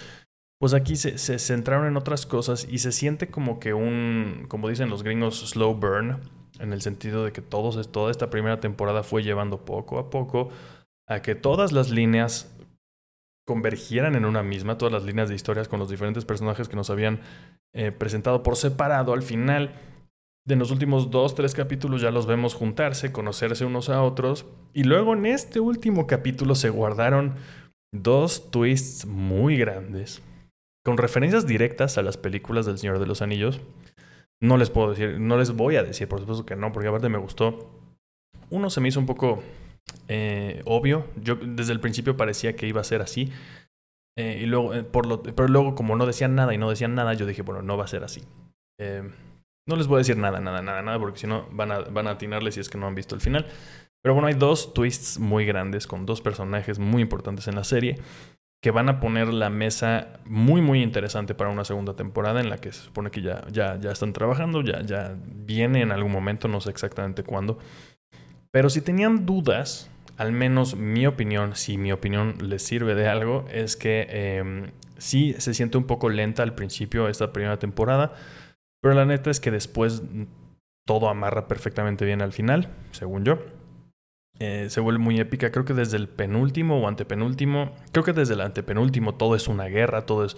pues 0.59 0.73
aquí 0.73 0.97
se, 0.97 1.19
se 1.19 1.39
centraron 1.39 1.87
en 1.87 1.99
otras 1.99 2.25
cosas 2.25 2.67
y 2.71 2.79
se 2.79 2.93
siente 2.93 3.29
como 3.29 3.61
que 3.61 3.75
un, 3.75 4.47
como 4.49 4.71
dicen 4.71 4.89
los 4.89 5.03
gringos, 5.03 5.47
slow 5.47 5.75
burn, 5.75 6.19
en 6.61 6.73
el 6.73 6.81
sentido 6.81 7.27
de 7.27 7.33
que 7.33 7.43
todos, 7.43 7.93
toda 7.93 8.11
esta 8.11 8.31
primera 8.31 8.59
temporada 8.59 9.03
fue 9.03 9.23
llevando 9.23 9.67
poco 9.67 9.99
a 9.99 10.09
poco 10.09 10.49
a 11.07 11.21
que 11.21 11.35
todas 11.35 11.73
las 11.73 11.91
líneas 11.91 12.58
convergieran 13.49 14.15
en 14.15 14.27
una 14.27 14.43
misma, 14.43 14.77
todas 14.77 14.93
las 14.93 15.05
líneas 15.05 15.31
de 15.31 15.35
historias 15.35 15.69
con 15.69 15.79
los 15.79 15.89
diferentes 15.89 16.27
personajes 16.27 16.69
que 16.69 16.77
nos 16.77 16.91
habían 16.91 17.21
eh, 17.73 17.93
presentado 17.93 18.43
por 18.43 18.57
separado 18.57 19.15
al 19.15 19.23
final. 19.23 19.73
De 20.47 20.55
los 20.55 20.71
últimos 20.71 21.11
dos, 21.11 21.35
tres 21.35 21.55
capítulos 21.55 22.03
ya 22.03 22.11
los 22.11 22.27
vemos 22.27 22.53
juntarse, 22.53 23.11
conocerse 23.11 23.65
unos 23.65 23.89
a 23.89 24.03
otros. 24.03 24.45
Y 24.75 24.85
luego 24.85 25.15
en 25.15 25.25
este 25.25 25.61
último 25.61 26.07
capítulo 26.07 26.55
se 26.55 26.69
guardaron 26.69 27.37
dos 27.91 28.51
twists 28.51 29.07
muy 29.07 29.57
grandes, 29.57 30.21
con 30.85 30.99
referencias 30.99 31.47
directas 31.47 31.97
a 31.97 32.03
las 32.03 32.19
películas 32.19 32.67
del 32.67 32.77
Señor 32.77 32.99
de 32.99 33.07
los 33.07 33.23
Anillos. 33.23 33.63
No 34.43 34.59
les 34.59 34.69
puedo 34.69 34.91
decir, 34.91 35.19
no 35.19 35.39
les 35.39 35.53
voy 35.53 35.77
a 35.77 35.83
decir, 35.83 36.07
por 36.07 36.21
supuesto 36.21 36.45
que 36.45 36.55
no, 36.55 36.71
porque 36.71 36.89
aparte 36.89 37.09
me 37.09 37.17
gustó. 37.17 37.71
Uno 38.51 38.69
se 38.69 38.83
me 38.83 38.89
hizo 38.89 39.01
un 39.01 39.07
poco 39.07 39.43
eh, 40.09 40.63
obvio. 40.65 41.07
Yo 41.17 41.37
desde 41.37 41.73
el 41.73 41.81
principio 41.81 42.17
parecía 42.17 42.57
que 42.57 42.67
iba 42.67 42.81
a 42.81 42.85
ser 42.85 43.03
así. 43.03 43.33
Eh, 44.17 44.41
y 44.43 44.47
luego, 44.47 44.75
eh, 44.75 44.85
pero 44.85 45.49
luego, 45.49 45.75
como 45.75 45.97
no 45.97 46.07
decían 46.07 46.35
nada 46.35 46.53
y 46.55 46.59
no 46.59 46.71
decían 46.71 46.95
nada, 46.95 47.15
yo 47.15 47.27
dije, 47.27 47.43
bueno, 47.43 47.63
no 47.63 47.77
va 47.77 47.85
a 47.85 47.89
ser 47.89 48.05
así. 48.05 48.23
no 49.67 49.77
les 49.77 49.87
voy 49.87 49.97
a 49.97 49.99
decir 49.99 50.17
nada, 50.17 50.41
nada, 50.41 50.63
nada, 50.63 50.83
nada, 50.83 50.99
porque 50.99 51.19
si 51.19 51.27
no 51.27 51.47
van 51.53 51.71
a, 51.73 51.81
van 51.81 52.07
a 52.07 52.13
atinarles 52.13 52.55
si 52.55 52.61
es 52.61 52.69
que 52.69 52.79
no 52.79 52.87
han 52.87 52.95
visto 52.95 53.15
el 53.15 53.21
final. 53.21 53.47
Pero 54.03 54.15
bueno, 54.15 54.29
hay 54.29 54.35
dos 54.35 54.73
twists 54.75 55.19
muy 55.19 55.45
grandes 55.45 55.87
con 55.87 56.07
dos 56.07 56.21
personajes 56.21 56.79
muy 56.79 57.03
importantes 57.03 57.49
en 57.49 57.57
la 57.57 57.65
serie 57.65 57.99
que 58.61 58.71
van 58.71 58.89
a 58.89 58.99
poner 58.99 59.33
la 59.33 59.51
mesa 59.51 60.21
muy 60.25 60.61
muy 60.61 60.83
interesante 60.83 61.35
para 61.35 61.51
una 61.51 61.65
segunda 61.65 61.95
temporada 61.95 62.41
en 62.41 62.51
la 62.51 62.59
que 62.59 62.73
se 62.73 62.83
supone 62.83 63.11
que 63.11 63.23
ya, 63.23 63.47
ya, 63.53 63.79
ya 63.79 63.93
están 63.93 64.13
trabajando, 64.13 64.63
ya, 64.63 64.83
ya 64.83 65.15
viene 65.25 65.83
en 65.83 65.93
algún 65.93 66.11
momento, 66.11 66.49
no 66.49 66.61
sé 66.61 66.71
exactamente 66.71 67.23
cuándo. 67.23 67.59
Pero 68.51 68.71
si 68.71 68.81
tenían 68.81 69.27
dudas, 69.27 69.91
al 70.17 70.33
menos 70.33 70.77
mi 70.77 71.07
opinión, 71.07 71.55
si 71.55 71.79
mi 71.79 71.93
opinión 71.93 72.37
les 72.41 72.63
sirve 72.63 72.95
de 72.95 73.09
algo, 73.09 73.47
es 73.51 73.77
que 73.77 74.07
eh, 74.09 74.73
sí 74.97 75.35
se 75.39 75.55
siente 75.55 75.79
un 75.79 75.85
poco 75.85 76.09
lenta 76.09 76.43
al 76.43 76.55
principio 76.55 77.09
esta 77.09 77.33
primera 77.33 77.59
temporada, 77.59 78.13
pero 78.81 78.95
la 78.95 79.05
neta 79.05 79.31
es 79.31 79.41
que 79.41 79.51
después 79.51 80.03
todo 80.87 81.09
amarra 81.09 81.49
perfectamente 81.49 82.05
bien 82.05 82.23
al 82.23 82.33
final, 82.33 82.69
según 82.91 83.25
yo. 83.25 83.39
Eh, 84.41 84.71
se 84.71 84.81
vuelve 84.81 85.01
muy 85.01 85.19
épica, 85.19 85.51
creo 85.51 85.65
que 85.65 85.75
desde 85.75 85.97
el 85.97 86.09
penúltimo 86.09 86.81
o 86.81 86.89
antepenúltimo, 86.89 87.75
creo 87.93 88.05
que 88.05 88.13
desde 88.13 88.35
el 88.35 88.41
antepenúltimo 88.41 89.17
todo 89.17 89.35
es 89.35 89.49
una 89.49 89.65
guerra, 89.65 90.07
todo 90.07 90.25
es 90.25 90.37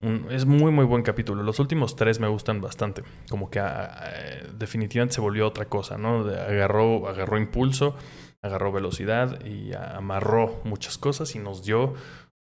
es 0.00 0.44
muy 0.44 0.70
muy 0.72 0.84
buen 0.84 1.02
capítulo. 1.02 1.42
Los 1.42 1.58
últimos 1.58 1.96
tres 1.96 2.20
me 2.20 2.28
gustan 2.28 2.60
bastante. 2.60 3.02
Como 3.30 3.50
que 3.50 3.60
ah, 3.60 3.90
ah, 3.94 4.10
definitivamente 4.58 5.14
se 5.14 5.20
volvió 5.20 5.46
otra 5.46 5.66
cosa, 5.66 5.96
¿no? 5.96 6.20
Agarró, 6.20 7.08
agarró 7.08 7.38
impulso, 7.38 7.96
agarró 8.42 8.72
velocidad 8.72 9.44
y 9.44 9.72
amarró 9.74 10.60
muchas 10.64 10.98
cosas 10.98 11.34
y 11.34 11.38
nos 11.38 11.64
dio 11.64 11.94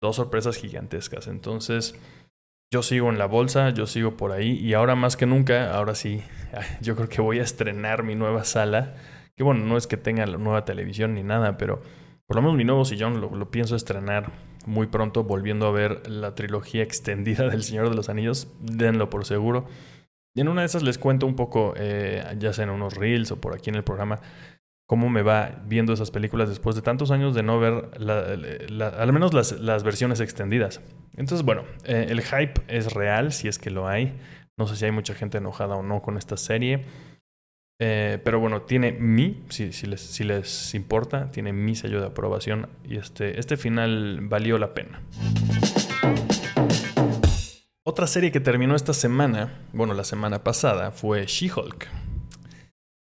dos 0.01 0.15
sorpresas 0.15 0.55
gigantescas. 0.57 1.27
Entonces, 1.27 1.99
yo 2.71 2.83
sigo 2.83 3.09
en 3.09 3.17
la 3.17 3.25
bolsa, 3.25 3.71
yo 3.71 3.85
sigo 3.85 4.15
por 4.15 4.31
ahí 4.31 4.51
y 4.51 4.73
ahora 4.73 4.95
más 4.95 5.17
que 5.17 5.25
nunca, 5.25 5.75
ahora 5.75 5.93
sí, 5.93 6.23
yo 6.81 6.95
creo 6.95 7.09
que 7.09 7.21
voy 7.21 7.39
a 7.39 7.43
estrenar 7.43 8.03
mi 8.03 8.15
nueva 8.15 8.45
sala. 8.45 8.95
Que 9.35 9.43
bueno, 9.43 9.65
no 9.65 9.77
es 9.77 9.87
que 9.87 9.97
tenga 9.97 10.25
la 10.25 10.37
nueva 10.37 10.65
televisión 10.65 11.15
ni 11.15 11.23
nada, 11.23 11.57
pero 11.57 11.81
por 12.27 12.37
lo 12.37 12.43
menos 12.43 12.57
mi 12.57 12.63
nuevo 12.63 12.85
sillón 12.85 13.19
lo 13.19 13.51
pienso 13.51 13.75
estrenar 13.75 14.50
muy 14.67 14.87
pronto 14.87 15.23
volviendo 15.23 15.67
a 15.67 15.71
ver 15.71 16.09
la 16.09 16.35
trilogía 16.35 16.83
extendida 16.83 17.49
del 17.49 17.63
Señor 17.63 17.89
de 17.89 17.95
los 17.95 18.09
Anillos. 18.09 18.47
Denlo 18.59 19.09
por 19.09 19.25
seguro. 19.25 19.65
Y 20.33 20.41
en 20.41 20.47
una 20.47 20.61
de 20.61 20.67
esas 20.67 20.83
les 20.83 20.97
cuento 20.97 21.25
un 21.25 21.35
poco, 21.35 21.73
eh, 21.75 22.23
ya 22.39 22.53
sea 22.53 22.63
en 22.63 22.69
unos 22.69 22.95
reels 22.95 23.31
o 23.31 23.41
por 23.41 23.53
aquí 23.53 23.69
en 23.69 23.75
el 23.75 23.83
programa, 23.83 24.21
cómo 24.87 25.09
me 25.09 25.21
va 25.21 25.61
viendo 25.65 25.93
esas 25.93 26.11
películas 26.11 26.49
después 26.49 26.75
de 26.75 26.81
tantos 26.81 27.11
años 27.11 27.33
de 27.33 27.43
no 27.43 27.59
ver 27.59 27.91
al 27.99 29.13
menos 29.13 29.33
las, 29.33 29.83
versiones 29.83 30.19
extendidas. 30.19 30.81
Entonces, 31.15 31.45
bueno, 31.45 31.63
eh, 31.85 32.07
el 32.09 32.21
hype 32.21 32.61
es 32.67 32.93
real, 32.93 33.31
si 33.31 33.47
es 33.47 33.57
que 33.57 33.71
lo 33.71 33.87
hay. 33.87 34.17
No 34.57 34.67
sé 34.67 34.75
si 34.75 34.85
hay 34.85 34.91
mucha 34.91 35.13
gente 35.13 35.37
enojada 35.37 35.75
o 35.75 35.83
no 35.83 36.01
con 36.01 36.17
esta 36.17 36.37
serie. 36.37 36.85
Eh, 37.83 38.19
pero 38.23 38.39
bueno, 38.39 38.61
tiene 38.61 38.91
mi, 38.91 39.43
si, 39.49 39.73
si, 39.73 39.87
les, 39.87 40.01
si, 40.01 40.23
les, 40.23 40.75
importa, 40.75 41.31
tiene 41.31 41.51
mi 41.51 41.75
sello 41.75 41.99
de 41.99 42.05
aprobación 42.05 42.69
y 42.87 42.97
este, 42.97 43.39
este 43.39 43.57
final 43.57 44.19
valió 44.21 44.59
la 44.59 44.75
pena. 44.75 45.01
Otra 47.83 48.05
serie 48.05 48.31
que 48.31 48.39
terminó 48.39 48.75
esta 48.75 48.93
semana, 48.93 49.63
bueno, 49.73 49.95
la 49.95 50.03
semana 50.03 50.43
pasada, 50.43 50.91
fue 50.91 51.25
She-Hulk. 51.25 51.87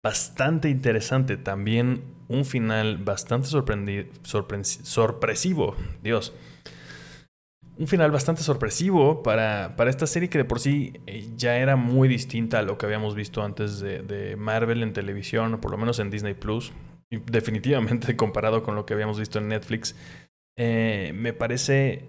Bastante 0.01 0.71
interesante, 0.71 1.37
también 1.37 2.05
un 2.29 2.45
final 2.45 2.99
bastante 2.99 3.49
sorpresivo, 3.49 5.75
Dios 6.05 6.33
un 7.79 7.87
final 7.87 8.11
bastante 8.11 8.43
sorpresivo 8.43 9.23
para, 9.23 9.77
para, 9.77 9.89
esta 9.89 10.07
serie 10.07 10.29
que 10.29 10.39
de 10.39 10.45
por 10.45 10.59
sí 10.59 10.95
eh, 11.07 11.31
ya 11.37 11.57
era 11.57 11.77
muy 11.77 12.09
distinta 12.09 12.59
a 12.59 12.63
lo 12.63 12.77
que 12.77 12.87
habíamos 12.87 13.15
visto 13.15 13.43
antes 13.43 13.79
de, 13.79 14.35
Marvel 14.37 14.83
en 14.83 14.93
televisión, 14.93 15.61
por 15.61 15.71
lo 15.71 15.79
menos 15.79 16.01
en 16.01 16.11
Disney 16.11 16.35
Plus, 16.35 16.73
y 17.09 17.19
definitivamente 17.19 18.17
comparado 18.17 18.63
con 18.63 18.75
lo 18.75 18.85
que 18.85 18.95
habíamos 18.95 19.19
visto 19.19 19.39
en 19.39 19.49
Netflix. 19.49 19.95
Eh, 20.59 21.13
me 21.15 21.33
parece 21.33 22.09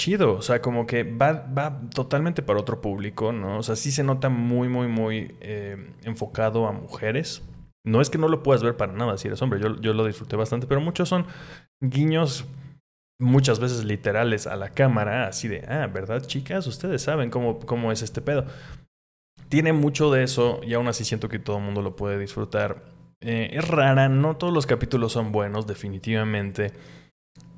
chido, 0.00 0.34
o 0.34 0.42
sea, 0.42 0.62
como 0.62 0.86
que 0.86 1.02
va, 1.02 1.32
va 1.32 1.80
totalmente 1.94 2.42
para 2.42 2.60
otro 2.60 2.80
público, 2.80 3.32
¿no? 3.32 3.58
O 3.58 3.62
sea, 3.62 3.76
sí 3.76 3.92
se 3.92 4.04
nota 4.04 4.30
muy, 4.30 4.68
muy, 4.68 4.88
muy 4.88 5.34
eh, 5.40 5.92
enfocado 6.04 6.66
a 6.66 6.72
mujeres. 6.72 7.42
No 7.84 8.00
es 8.00 8.08
que 8.08 8.16
no 8.16 8.28
lo 8.28 8.42
puedas 8.42 8.62
ver 8.62 8.76
para 8.76 8.92
nada 8.92 9.18
si 9.18 9.28
eres 9.28 9.42
hombre, 9.42 9.60
yo, 9.60 9.78
yo 9.80 9.92
lo 9.92 10.06
disfruté 10.06 10.36
bastante, 10.36 10.66
pero 10.66 10.80
muchos 10.80 11.10
son 11.10 11.26
guiños 11.80 12.46
muchas 13.18 13.58
veces 13.58 13.84
literales 13.84 14.46
a 14.46 14.56
la 14.56 14.70
cámara, 14.70 15.26
así 15.26 15.48
de, 15.48 15.64
ah, 15.68 15.86
¿verdad, 15.86 16.24
chicas? 16.24 16.66
Ustedes 16.66 17.02
saben 17.02 17.30
cómo, 17.30 17.58
cómo 17.58 17.90
es 17.92 18.02
este 18.02 18.20
pedo. 18.20 18.46
Tiene 19.48 19.72
mucho 19.72 20.12
de 20.12 20.22
eso 20.22 20.60
y 20.62 20.74
aún 20.74 20.88
así 20.88 21.04
siento 21.04 21.28
que 21.28 21.38
todo 21.38 21.58
el 21.58 21.64
mundo 21.64 21.82
lo 21.82 21.96
puede 21.96 22.18
disfrutar. 22.18 22.82
Eh, 23.20 23.50
es 23.52 23.66
rara, 23.66 24.08
no 24.08 24.36
todos 24.36 24.52
los 24.52 24.66
capítulos 24.66 25.12
son 25.12 25.32
buenos, 25.32 25.66
definitivamente. 25.66 26.72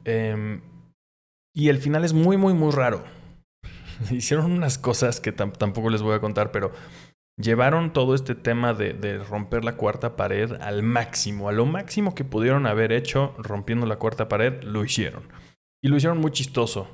Em, 0.05 0.62
y 1.55 1.69
el 1.69 1.79
final 1.79 2.05
es 2.05 2.12
muy, 2.12 2.37
muy, 2.37 2.55
muy 2.55 2.73
raro. 2.73 3.05
Hicieron 4.11 4.52
unas 4.52 4.79
cosas 4.79 5.21
que 5.21 5.33
tampoco 5.33 5.90
les 5.90 6.00
voy 6.00 6.14
a 6.14 6.21
contar, 6.21 6.52
pero 6.52 6.73
llevaron 7.37 7.93
todo 7.93 8.14
este 8.14 8.35
tema 8.35 8.73
de, 8.73 8.95
de, 8.95 9.19
romper 9.19 9.64
la 9.64 9.76
cuarta 9.76 10.17
pared 10.17 10.52
al 10.61 10.83
máximo, 10.83 11.49
a 11.49 11.52
lo 11.52 11.67
máximo 11.67 12.14
que 12.14 12.25
pudieron 12.25 12.67
haber 12.67 12.93
hecho 12.93 13.35
rompiendo 13.38 13.87
la 13.87 13.97
cuarta 13.97 14.29
pared, 14.29 14.62
lo 14.62 14.85
hicieron. 14.85 15.25
Y 15.82 15.88
lo 15.88 15.96
hicieron 15.96 16.18
muy 16.18 16.30
chistoso. 16.30 16.88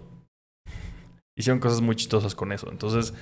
Hicieron 1.36 1.60
cosas 1.60 1.80
muy 1.80 1.96
chistosas 1.96 2.34
con 2.34 2.52
eso. 2.52 2.70
Entonces, 2.70 3.14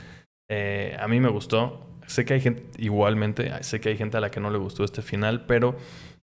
eh, 0.50 0.96
a 0.98 1.08
mí 1.08 1.20
me 1.20 1.28
gustó. 1.28 1.86
Sé 2.06 2.24
que 2.24 2.34
hay 2.34 2.40
gente, 2.40 2.62
igualmente, 2.76 3.50
sé 3.62 3.80
que 3.80 3.88
hay 3.88 3.96
gente 3.96 4.18
a 4.18 4.20
la 4.20 4.30
que 4.30 4.40
no 4.40 4.50
le 4.50 4.58
gustó 4.58 4.84
este 4.84 5.00
final, 5.00 5.46
pero 5.46 5.76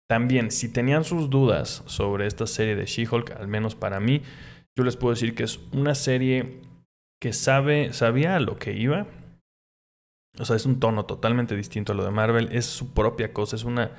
también, 0.09 0.51
si 0.51 0.69
tenían 0.69 1.05
sus 1.05 1.31
dudas 1.31 1.83
sobre 1.87 2.27
esta 2.27 2.47
serie 2.47 2.77
de 2.77 2.85
She-Hulk, 2.85 3.31
al 3.31 3.49
menos 3.49 3.75
para 3.75 3.99
mí, 3.99 4.23
yo 4.77 4.85
les 4.85 4.97
puedo 4.97 5.15
decir 5.15 5.35
que 5.35 5.45
es 5.45 5.61
una 5.73 5.95
serie 5.95 6.61
que 7.21 7.33
sabe, 7.33 7.93
sabía 7.93 8.37
a 8.37 8.41
lo 8.41 8.59
que 8.59 8.73
iba. 8.73 9.07
O 10.39 10.45
sea, 10.45 10.57
es 10.57 10.67
un 10.67 10.81
tono 10.81 11.07
totalmente 11.07 11.57
distinto 11.57 11.93
a 11.93 11.95
lo 11.95 12.05
de 12.05 12.11
Marvel. 12.11 12.49
Es 12.53 12.67
su 12.67 12.93
propia 12.93 13.33
cosa. 13.33 13.57
Es 13.57 13.65
una 13.65 13.93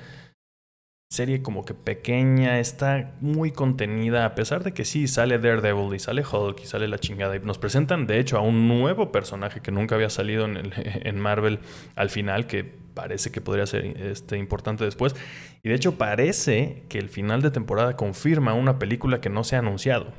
serie 1.12 1.42
como 1.42 1.64
que 1.64 1.74
pequeña, 1.74 2.58
está 2.58 3.12
muy 3.20 3.50
contenida, 3.50 4.24
a 4.24 4.34
pesar 4.34 4.64
de 4.64 4.72
que 4.72 4.86
sí 4.86 5.06
sale 5.06 5.38
Daredevil 5.38 5.94
y 5.94 5.98
sale 5.98 6.24
Hulk 6.24 6.60
y 6.62 6.66
sale 6.66 6.88
la 6.88 6.98
chingada. 6.98 7.36
Y 7.36 7.40
nos 7.40 7.58
presentan, 7.58 8.06
de 8.06 8.18
hecho, 8.18 8.38
a 8.38 8.40
un 8.40 8.66
nuevo 8.66 9.12
personaje 9.12 9.60
que 9.60 9.70
nunca 9.70 9.94
había 9.94 10.08
salido 10.08 10.46
en, 10.46 10.72
en 10.74 11.20
Marvel 11.20 11.60
al 11.96 12.08
final, 12.08 12.46
que 12.46 12.64
parece 12.64 13.30
que 13.30 13.42
podría 13.42 13.66
ser 13.66 13.84
este, 13.84 14.38
importante 14.38 14.84
después. 14.84 15.14
Y 15.62 15.68
de 15.68 15.74
hecho, 15.74 15.98
parece 15.98 16.84
que 16.88 16.98
el 16.98 17.10
final 17.10 17.42
de 17.42 17.50
temporada 17.50 17.94
confirma 17.94 18.54
una 18.54 18.78
película 18.78 19.20
que 19.20 19.28
no 19.28 19.44
se 19.44 19.56
ha 19.56 19.58
anunciado. 19.58 20.14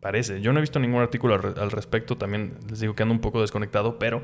Parece. 0.00 0.40
Yo 0.40 0.52
no 0.52 0.60
he 0.60 0.62
visto 0.62 0.78
ningún 0.78 1.02
artículo 1.02 1.34
al, 1.34 1.58
al 1.58 1.70
respecto, 1.72 2.16
también 2.16 2.58
les 2.70 2.78
digo 2.78 2.94
que 2.94 3.02
ando 3.02 3.14
un 3.14 3.20
poco 3.20 3.40
desconectado, 3.40 3.98
pero 3.98 4.22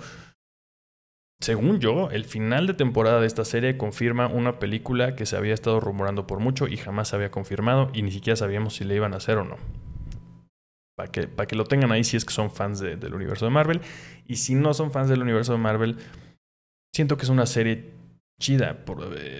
según 1.41 1.79
yo, 1.79 2.11
el 2.11 2.25
final 2.25 2.67
de 2.67 2.75
temporada 2.75 3.21
de 3.21 3.27
esta 3.27 3.45
serie 3.45 3.77
confirma 3.77 4.27
una 4.27 4.59
película 4.59 5.15
que 5.15 5.25
se 5.25 5.37
había 5.37 5.55
estado 5.55 5.79
rumorando 5.79 6.27
por 6.27 6.41
mucho 6.41 6.67
y 6.67 6.77
jamás 6.77 7.09
se 7.09 7.17
había 7.17 7.31
confirmado 7.31 7.91
y 7.95 8.03
ni 8.03 8.11
siquiera 8.11 8.37
sabíamos 8.37 8.75
si 8.75 8.85
le 8.85 8.97
iban 8.97 9.15
a 9.15 9.19
hacer 9.19 9.39
o 9.39 9.45
no. 9.45 9.57
Para 10.97 11.13
que, 11.13 11.29
que 11.29 11.57
lo 11.57 11.65
tengan 11.65 11.93
ahí 11.93 12.03
si 12.03 12.17
es 12.17 12.25
que 12.25 12.35
son 12.35 12.51
fans 12.51 12.81
del 12.81 13.15
universo 13.15 13.45
de 13.45 13.53
Marvel. 13.53 13.83
Y 14.27 14.37
si 14.37 14.57
no 14.57 14.75
son 14.75 14.91
fans 14.91 15.09
del 15.09 15.23
universo 15.23 15.53
de 15.53 15.59
Marvel, 15.59 15.99
siento 16.93 17.17
que 17.17 17.23
es 17.23 17.29
una 17.29 17.47
serie 17.47 17.93
chida. 18.41 18.85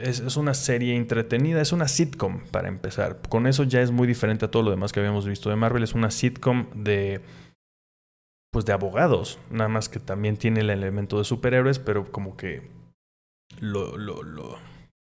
Es, 0.03 0.21
es 0.21 0.37
una 0.37 0.55
serie 0.55 0.95
entretenida, 0.95 1.61
es 1.61 1.73
una 1.73 1.89
sitcom 1.89 2.45
para 2.53 2.69
empezar. 2.69 3.21
Con 3.29 3.49
eso 3.49 3.65
ya 3.65 3.81
es 3.81 3.91
muy 3.91 4.07
diferente 4.07 4.45
a 4.45 4.51
todo 4.53 4.63
lo 4.63 4.71
demás 4.71 4.93
que 4.93 5.01
habíamos 5.01 5.27
visto 5.27 5.51
de 5.51 5.57
Marvel. 5.57 5.83
Es 5.83 5.95
una 5.95 6.13
sitcom 6.13 6.69
de 6.77 7.23
pues 8.59 8.67
de 8.67 8.73
abogados, 8.73 9.39
nada 9.53 9.69
más 9.69 9.89
que 9.89 10.01
también 10.01 10.37
tiene 10.37 10.63
el 10.63 10.71
elemento 10.71 11.19
de 11.19 11.23
superhéroes, 11.23 11.79
pero 11.79 12.11
como 12.11 12.37
que 12.37 12.69
lo, 13.61 13.97
lo, 13.97 14.25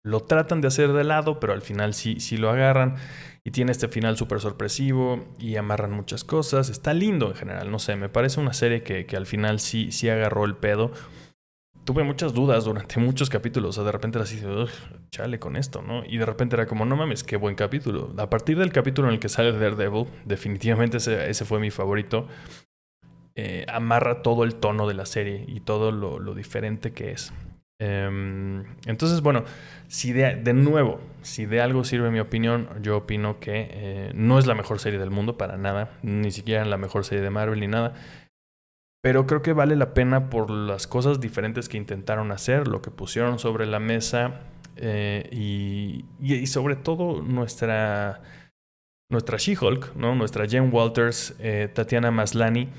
lo, 0.04 0.20
tratan 0.20 0.60
de 0.60 0.68
hacer 0.68 0.92
de 0.92 1.06
lado, 1.06 1.40
pero 1.40 1.54
al 1.54 1.62
final 1.62 1.94
sí, 1.94 2.20
sí 2.20 2.36
lo 2.36 2.50
agarran 2.50 2.98
y 3.46 3.52
tiene 3.52 3.72
este 3.72 3.88
final 3.88 4.18
súper 4.18 4.42
sorpresivo 4.42 5.24
y 5.40 5.56
amarran 5.56 5.94
muchas 5.94 6.26
cosas. 6.26 6.68
Está 6.68 6.94
lindo 6.94 7.30
en 7.30 7.36
general, 7.36 7.72
no 7.72 7.80
sé, 7.80 7.96
me 7.96 8.10
parece 8.10 8.42
una 8.42 8.52
serie 8.52 8.84
que, 8.84 9.06
que 9.06 9.16
al 9.16 9.26
final 9.26 9.62
sí, 9.62 9.90
sí 9.94 10.10
agarró 10.10 10.44
el 10.44 10.58
pedo. 10.58 10.92
Tuve 11.86 12.04
muchas 12.04 12.34
dudas 12.34 12.66
durante 12.66 13.00
muchos 13.00 13.30
capítulos, 13.30 13.70
o 13.70 13.72
sea, 13.72 13.84
de 13.86 13.94
repente 13.94 14.18
era 14.18 14.26
así, 14.26 14.42
chale 15.12 15.40
con 15.40 15.56
esto, 15.56 15.82
¿no? 15.82 16.04
Y 16.06 16.18
de 16.18 16.26
repente 16.26 16.58
era 16.58 16.66
como, 16.66 16.84
no 16.84 16.98
mames, 16.98 17.24
qué 17.24 17.38
buen 17.38 17.56
capítulo. 17.56 18.14
A 18.18 18.30
partir 18.30 18.58
del 18.58 18.74
capítulo 18.74 19.08
en 19.08 19.14
el 19.14 19.22
que 19.22 19.30
sale 19.30 19.54
Daredevil, 19.54 20.08
definitivamente 20.26 20.98
ese, 20.98 21.30
ese 21.30 21.46
fue 21.46 21.62
mi 21.62 21.72
favorito. 21.72 22.28
Eh, 23.38 23.66
amarra 23.68 24.22
todo 24.22 24.46
el 24.46 24.56
tono 24.56 24.88
de 24.88 24.94
la 24.94 25.06
serie 25.06 25.44
y 25.46 25.60
todo 25.60 25.92
lo, 25.92 26.34
diferente 26.34 26.94
que 26.94 27.12
es. 27.12 27.34
Em, 27.82 28.64
entonces, 28.86 29.20
bueno, 29.20 29.44
si 29.90 30.14
de, 30.14 30.54
nuevo, 30.54 31.02
si 31.22 31.46
de 31.46 31.60
algo 31.60 31.84
sirve 31.84 32.12
mi 32.12 32.22
opinión, 32.22 32.70
yo 32.82 32.96
opino 32.96 33.42
que 33.42 33.68
eh, 33.72 34.12
no 34.16 34.40
es 34.40 34.48
la 34.48 34.56
mejor 34.56 34.80
serie 34.80 35.00
del 35.00 35.12
mundo 35.12 35.38
para 35.38 35.58
nada, 35.58 35.98
ni 36.02 36.32
siquiera 36.32 36.64
la 36.64 36.78
mejor 36.78 37.04
serie 37.04 37.26
de 37.26 37.30
Marvel 37.30 37.60
ni 37.60 37.68
nada. 37.68 37.94
Pero 39.04 39.28
creo 39.28 39.42
que 39.42 39.52
vale 39.52 39.76
la 39.76 39.94
pena 39.94 40.30
por 40.30 40.50
las 40.50 40.88
cosas 40.88 41.20
diferentes 41.20 41.68
que 41.68 41.76
intentaron 41.76 42.32
hacer, 42.32 42.70
lo 42.70 42.82
que 42.82 42.90
pusieron 42.90 43.38
sobre 43.38 43.66
la 43.66 43.82
mesa 43.82 44.44
eh, 44.78 45.28
y, 45.30 46.48
sobre 46.48 46.78
todo 46.78 47.22
nuestra, 47.22 48.22
nuestra 49.12 49.38
She-Hulk, 49.38 49.94
nuestra 49.98 50.48
Jen 50.48 50.74
Walters, 50.74 51.36
Tatiana 51.74 52.12
Maslani 52.12 52.70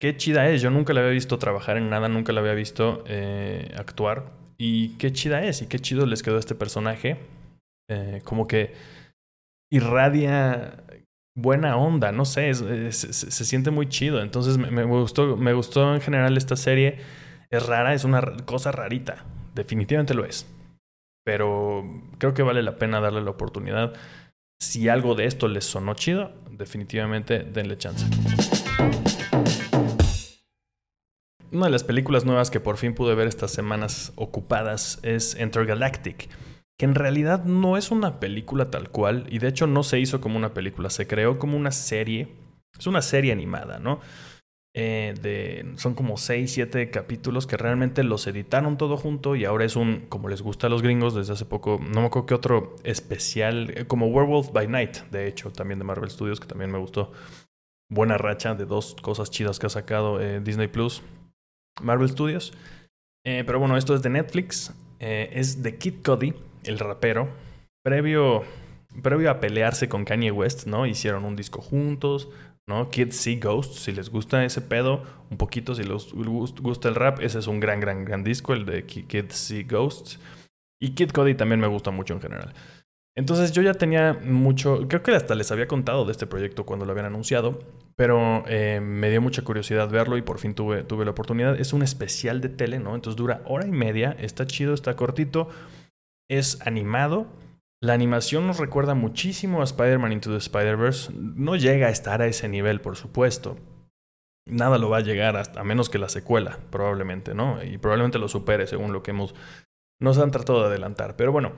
qué 0.00 0.16
chida 0.16 0.48
es. 0.48 0.62
Yo 0.62 0.70
nunca 0.70 0.92
la 0.92 1.00
había 1.00 1.12
visto 1.12 1.38
trabajar 1.38 1.76
en 1.76 1.90
nada, 1.90 2.08
nunca 2.08 2.32
la 2.32 2.40
había 2.40 2.54
visto 2.54 3.04
eh, 3.06 3.72
actuar. 3.76 4.32
Y 4.56 4.90
qué 4.98 5.12
chida 5.12 5.42
es 5.42 5.62
y 5.62 5.66
qué 5.66 5.78
chido 5.78 6.06
les 6.06 6.22
quedó 6.22 6.38
este 6.38 6.54
personaje. 6.54 7.18
Eh, 7.90 8.20
como 8.24 8.46
que 8.46 8.72
irradia 9.70 10.84
buena 11.36 11.76
onda, 11.76 12.12
no 12.12 12.24
sé, 12.24 12.54
se, 12.54 13.44
siente 13.44 13.70
muy 13.70 13.88
chido. 13.88 14.22
Entonces 14.22 14.58
me, 14.58 14.84
gustó, 14.84 15.36
me 15.36 15.52
gustó 15.52 15.94
en 15.94 16.00
general 16.00 16.36
esta 16.36 16.56
serie. 16.56 16.98
Es 17.50 17.66
rara, 17.66 17.94
es 17.94 18.04
una 18.04 18.20
cosa 18.44 18.72
rarita. 18.72 19.24
Definitivamente 19.54 20.14
lo 20.14 20.24
es. 20.24 20.46
Pero 21.24 21.84
creo 22.18 22.34
que 22.34 22.42
vale 22.42 22.62
la 22.62 22.76
pena 22.76 23.00
darle 23.00 23.22
la 23.22 23.30
oportunidad. 23.30 23.94
Si 24.60 24.88
algo 24.88 25.14
de 25.14 25.26
esto 25.26 25.48
les 25.48 25.64
sonó 25.64 25.94
chido, 25.94 26.32
definitivamente 26.50 27.40
denle 27.40 27.76
chance. 27.76 28.06
Una 31.54 31.66
de 31.66 31.70
las 31.70 31.84
películas 31.84 32.24
nuevas 32.24 32.50
que 32.50 32.58
por 32.58 32.78
fin 32.78 32.94
pude 32.94 33.14
ver 33.14 33.28
estas 33.28 33.52
semanas 33.52 34.12
ocupadas 34.16 34.98
es 35.04 35.38
Intergalactic, 35.40 36.28
que 36.76 36.84
en 36.84 36.96
realidad 36.96 37.44
no 37.44 37.76
es 37.76 37.92
una 37.92 38.18
película 38.18 38.72
tal 38.72 38.90
cual, 38.90 39.24
y 39.28 39.38
de 39.38 39.48
hecho 39.48 39.68
no 39.68 39.84
se 39.84 40.00
hizo 40.00 40.20
como 40.20 40.36
una 40.36 40.52
película, 40.52 40.90
se 40.90 41.06
creó 41.06 41.38
como 41.38 41.56
una 41.56 41.70
serie, 41.70 42.26
es 42.76 42.88
una 42.88 43.02
serie 43.02 43.30
animada, 43.30 43.78
¿no? 43.78 44.00
Eh, 44.74 45.14
de, 45.22 45.74
son 45.76 45.94
como 45.94 46.16
6, 46.16 46.52
7 46.52 46.90
capítulos 46.90 47.46
que 47.46 47.56
realmente 47.56 48.02
los 48.02 48.26
editaron 48.26 48.76
todo 48.76 48.96
junto 48.96 49.36
y 49.36 49.44
ahora 49.44 49.64
es 49.64 49.76
un, 49.76 50.06
como 50.08 50.28
les 50.28 50.42
gusta 50.42 50.66
a 50.66 50.70
los 50.70 50.82
gringos 50.82 51.14
desde 51.14 51.34
hace 51.34 51.44
poco, 51.44 51.78
no 51.80 52.00
me 52.00 52.06
acuerdo 52.08 52.26
qué 52.26 52.34
otro 52.34 52.74
especial, 52.82 53.86
como 53.86 54.08
Werewolf 54.08 54.50
by 54.50 54.66
Night, 54.66 54.96
de 55.12 55.28
hecho, 55.28 55.52
también 55.52 55.78
de 55.78 55.84
Marvel 55.84 56.10
Studios, 56.10 56.40
que 56.40 56.48
también 56.48 56.72
me 56.72 56.78
gustó. 56.78 57.12
Buena 57.88 58.18
racha 58.18 58.56
de 58.56 58.64
dos 58.64 58.96
cosas 59.00 59.30
chidas 59.30 59.60
que 59.60 59.66
ha 59.66 59.70
sacado 59.70 60.20
eh, 60.20 60.40
Disney 60.40 60.66
Plus. 60.66 61.00
Marvel 61.82 62.08
Studios. 62.08 62.52
Eh, 63.26 63.42
pero 63.46 63.58
bueno, 63.58 63.76
esto 63.76 63.94
es 63.94 64.02
de 64.02 64.10
Netflix. 64.10 64.72
Eh, 65.00 65.30
es 65.32 65.62
de 65.62 65.76
Kid 65.76 66.02
Cody, 66.02 66.34
el 66.64 66.78
rapero. 66.78 67.28
previo, 67.84 68.44
previo 69.02 69.30
a 69.30 69.40
pelearse 69.40 69.88
con 69.88 70.04
Kanye 70.04 70.30
West, 70.30 70.66
¿no? 70.66 70.86
Hicieron 70.86 71.24
un 71.24 71.36
disco 71.36 71.60
juntos, 71.60 72.30
¿no? 72.66 72.90
Kids 72.90 73.16
See 73.16 73.38
Ghosts, 73.38 73.80
si 73.80 73.92
les 73.92 74.08
gusta 74.08 74.44
ese 74.44 74.62
pedo, 74.62 75.02
un 75.30 75.36
poquito, 75.36 75.74
si 75.74 75.84
les 75.84 76.12
gusta 76.12 76.88
el 76.88 76.94
rap, 76.94 77.20
ese 77.20 77.38
es 77.38 77.46
un 77.46 77.60
gran, 77.60 77.80
gran, 77.80 78.04
gran 78.04 78.24
disco, 78.24 78.54
el 78.54 78.64
de 78.64 78.86
Kids 78.86 79.34
See 79.34 79.64
Ghosts. 79.64 80.18
Y 80.80 80.90
Kid 80.94 81.10
Cody 81.10 81.34
también 81.34 81.60
me 81.60 81.66
gusta 81.66 81.90
mucho 81.90 82.14
en 82.14 82.20
general. 82.20 82.54
Entonces 83.16 83.52
yo 83.52 83.62
ya 83.62 83.74
tenía 83.74 84.14
mucho, 84.14 84.88
creo 84.88 85.02
que 85.02 85.14
hasta 85.14 85.34
les 85.34 85.52
había 85.52 85.68
contado 85.68 86.04
de 86.04 86.12
este 86.12 86.26
proyecto 86.26 86.66
cuando 86.66 86.84
lo 86.84 86.92
habían 86.92 87.06
anunciado, 87.06 87.60
pero 87.96 88.44
eh, 88.46 88.80
me 88.80 89.10
dio 89.10 89.20
mucha 89.20 89.42
curiosidad 89.42 89.88
verlo 89.88 90.16
y 90.16 90.22
por 90.22 90.38
fin 90.38 90.54
tuve, 90.54 90.84
tuve 90.84 91.04
la 91.04 91.12
oportunidad. 91.12 91.58
Es 91.58 91.72
un 91.72 91.82
especial 91.82 92.40
de 92.40 92.48
tele, 92.48 92.78
¿no? 92.78 92.94
Entonces 92.94 93.16
dura 93.16 93.42
hora 93.46 93.66
y 93.66 93.72
media, 93.72 94.16
está 94.18 94.46
chido, 94.46 94.74
está 94.74 94.96
cortito, 94.96 95.48
es 96.28 96.60
animado. 96.66 97.26
La 97.80 97.92
animación 97.92 98.46
nos 98.46 98.58
recuerda 98.58 98.94
muchísimo 98.94 99.60
a 99.60 99.64
Spider-Man 99.64 100.12
Into 100.12 100.30
the 100.30 100.38
Spider-Verse. 100.38 101.12
No 101.14 101.56
llega 101.56 101.88
a 101.88 101.90
estar 101.90 102.22
a 102.22 102.26
ese 102.26 102.48
nivel, 102.48 102.80
por 102.80 102.96
supuesto. 102.96 103.56
Nada 104.46 104.78
lo 104.78 104.90
va 104.90 104.98
a 104.98 105.02
llegar 105.02 105.36
hasta 105.36 105.60
a 105.60 105.64
menos 105.64 105.88
que 105.88 105.98
la 105.98 106.08
secuela, 106.08 106.58
probablemente, 106.70 107.34
¿no? 107.34 107.62
Y 107.62 107.78
probablemente 107.78 108.18
lo 108.18 108.28
supere 108.28 108.66
según 108.66 108.92
lo 108.92 109.02
que 109.02 109.10
hemos 109.10 109.34
nos 110.00 110.18
han 110.18 110.30
tratado 110.30 110.60
de 110.60 110.66
adelantar. 110.66 111.16
Pero 111.16 111.32
bueno, 111.32 111.52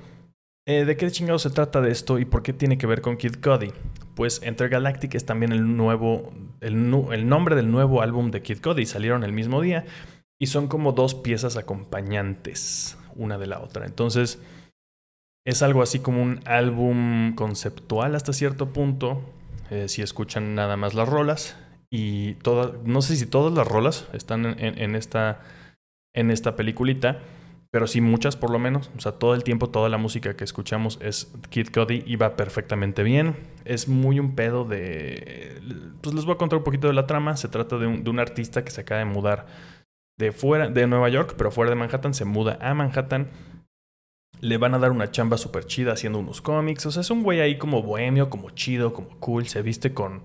eh, 0.67 0.85
¿De 0.85 0.97
qué 0.97 1.11
chingado 1.11 1.39
se 1.39 1.51
trata 1.51 1.81
de 1.81 1.93
esto 1.93 2.19
y 2.19 2.25
por 2.25 2.43
qué 2.43 2.53
tiene 2.53 2.77
que 2.77 2.87
ver 2.87 3.01
con 3.01 3.17
Kid 3.17 3.37
Cudi? 3.43 3.73
Pues 4.17 4.41
Galactic 4.41 5.15
es 5.15 5.25
también 5.25 5.53
el 5.53 5.77
nuevo, 5.77 6.33
el, 6.61 6.89
nombre 6.91 7.55
del 7.55 7.71
nuevo 7.71 8.03
álbum 8.03 8.31
de 8.31 8.43
Kid 8.43 8.61
Cudi. 8.61 8.85
Salieron 8.85 9.23
el 9.23 9.33
mismo 9.33 9.61
día 9.61 9.85
y 10.41 10.49
son 10.49 10.67
como 10.67 10.93
dos 10.93 11.15
piezas 11.15 11.57
acompañantes 11.57 12.99
una 13.15 13.39
de 13.39 13.47
la 13.47 13.61
otra. 13.61 13.87
Entonces 13.87 14.41
es 15.45 15.63
algo 15.63 15.83
así 15.83 16.01
como 16.01 16.21
un 16.21 16.41
álbum 16.45 17.35
conceptual 17.35 18.15
hasta 18.17 18.33
cierto 18.33 18.73
punto. 18.73 19.23
Eh, 19.71 19.89
si 19.89 20.03
escuchan 20.03 20.55
nada 20.55 20.77
más 20.77 20.95
las 20.95 21.09
rolas 21.09 21.57
y 21.91 22.35
todas, 22.35 22.73
no 22.85 23.03
sé 23.03 23.17
si 23.17 23.27
todas 23.27 23.53
las 23.53 23.67
rolas 23.67 24.09
están 24.13 24.45
en, 24.59 24.95
esta 24.95 25.41
en 26.15 26.31
esta 26.31 26.57
peliculita 26.57 27.21
pero 27.71 27.87
sí 27.87 28.01
muchas 28.01 28.37
por 28.37 28.51
lo 28.51 28.59
menos. 28.59 28.91
O 28.97 29.01
sea, 29.01 29.13
todo 29.13 29.35
el 29.35 29.45
tiempo, 29.45 29.69
toda 29.69 29.89
la 29.89 29.99
música 29.99 30.37
que 30.37 30.45
escuchamos 30.45 30.99
es 31.03 31.33
Kid 31.51 31.69
Cudi 31.73 32.03
y 32.07 32.17
va 32.17 32.37
perfectamente 32.37 33.03
bien. 33.03 33.37
Es 33.65 33.89
muy 33.89 34.21
un 34.21 34.35
pedo 34.35 34.65
de... 34.65 35.61
Pues 36.01 36.15
les 36.15 36.25
voy 36.25 36.35
a 36.35 36.39
contar 36.39 36.59
un 36.59 36.65
poquito 36.65 36.87
de 36.87 36.95
la 36.95 37.07
trama. 37.07 37.37
Se 37.37 37.49
trata 37.49 37.79
de 37.79 37.87
un, 37.87 38.19
artista 38.19 38.65
que 38.65 38.71
se 38.71 38.83
acaba 38.83 39.01
de 39.01 39.05
mudar 39.05 39.47
de 40.19 40.33
fuera, 40.33 40.69
de 40.69 40.87
Nueva 40.87 41.09
York, 41.09 41.35
pero 41.37 41.51
fuera 41.51 41.71
de 41.71 41.77
Manhattan, 41.77 42.15
se 42.15 42.25
muda 42.25 42.59
a 42.61 42.73
Manhattan. 42.75 43.29
Le 44.41 44.59
van 44.59 44.75
a 44.75 44.79
dar 44.79 44.91
una 44.91 45.11
chamba 45.11 45.37
súper 45.39 45.67
chida 45.67 45.93
haciendo 45.93 46.19
unos 46.19 46.41
cómics. 46.41 46.87
O 46.87 46.91
sea, 46.91 47.01
es 47.01 47.11
un 47.11 47.23
güey 47.23 47.41
ahí 47.41 47.59
como 47.59 47.83
bohemio, 47.83 48.31
como 48.31 48.51
chido, 48.51 48.93
como 48.93 49.09
cool. 49.19 49.49
Se 49.49 49.63
viste 49.63 49.93
con, 49.93 50.23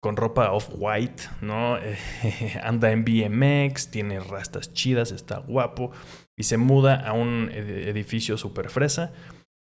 con 0.00 0.16
ropa 0.16 0.52
off-white, 0.52 1.24
¿no? 1.40 1.76
anda 2.62 2.92
en 2.92 3.04
BMX, 3.04 3.90
tiene 3.90 4.20
rastas 4.20 4.72
chidas, 4.72 5.10
está 5.10 5.38
guapo 5.38 5.92
y 6.38 6.44
se 6.44 6.58
muda 6.58 6.96
a 6.96 7.12
un 7.12 7.50
edificio 7.52 8.36
super 8.36 8.68
fresa. 8.68 9.12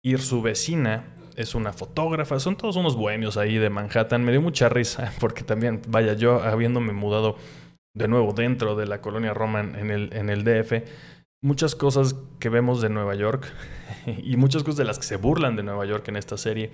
Y 0.03 0.18
su 0.18 0.41
vecina 0.41 1.13
es 1.36 1.56
una 1.56 1.74
fotógrafa, 1.74 2.39
son 2.39 2.56
todos 2.56 2.75
unos 2.75 2.96
bohemios 2.96 3.38
ahí 3.38 3.58
de 3.58 3.70
Manhattan. 3.70 4.24
Me 4.24 4.32
dio 4.32 4.41
mucha 4.41 4.70
risa 4.70 5.12
porque 5.20 5.44
también, 5.44 5.82
vaya, 5.88 6.13
yo 6.13 6.41
habiéndome 6.41 6.94
mudado 6.94 7.38
de 7.94 8.08
nuevo 8.08 8.34
dentro 8.34 8.75
de 8.75 8.88
la 8.88 9.01
colonia 9.01 9.34
Roma 9.34 9.60
en 9.62 9.91
el, 9.91 10.13
en 10.13 10.30
el 10.30 10.43
DF, 10.43 10.88
muchas 11.43 11.76
cosas 11.76 12.15
que 12.39 12.50
vemos 12.50 12.82
de 12.82 12.89
Nueva 12.89 13.15
York 13.15 13.52
y 14.06 14.38
muchas 14.38 14.63
cosas 14.63 14.78
de 14.78 14.86
las 14.86 14.97
que 14.97 15.06
se 15.06 15.17
burlan 15.17 15.56
de 15.56 15.63
Nueva 15.63 15.86
York 15.86 16.08
en 16.08 16.15
esta 16.15 16.38
serie, 16.38 16.71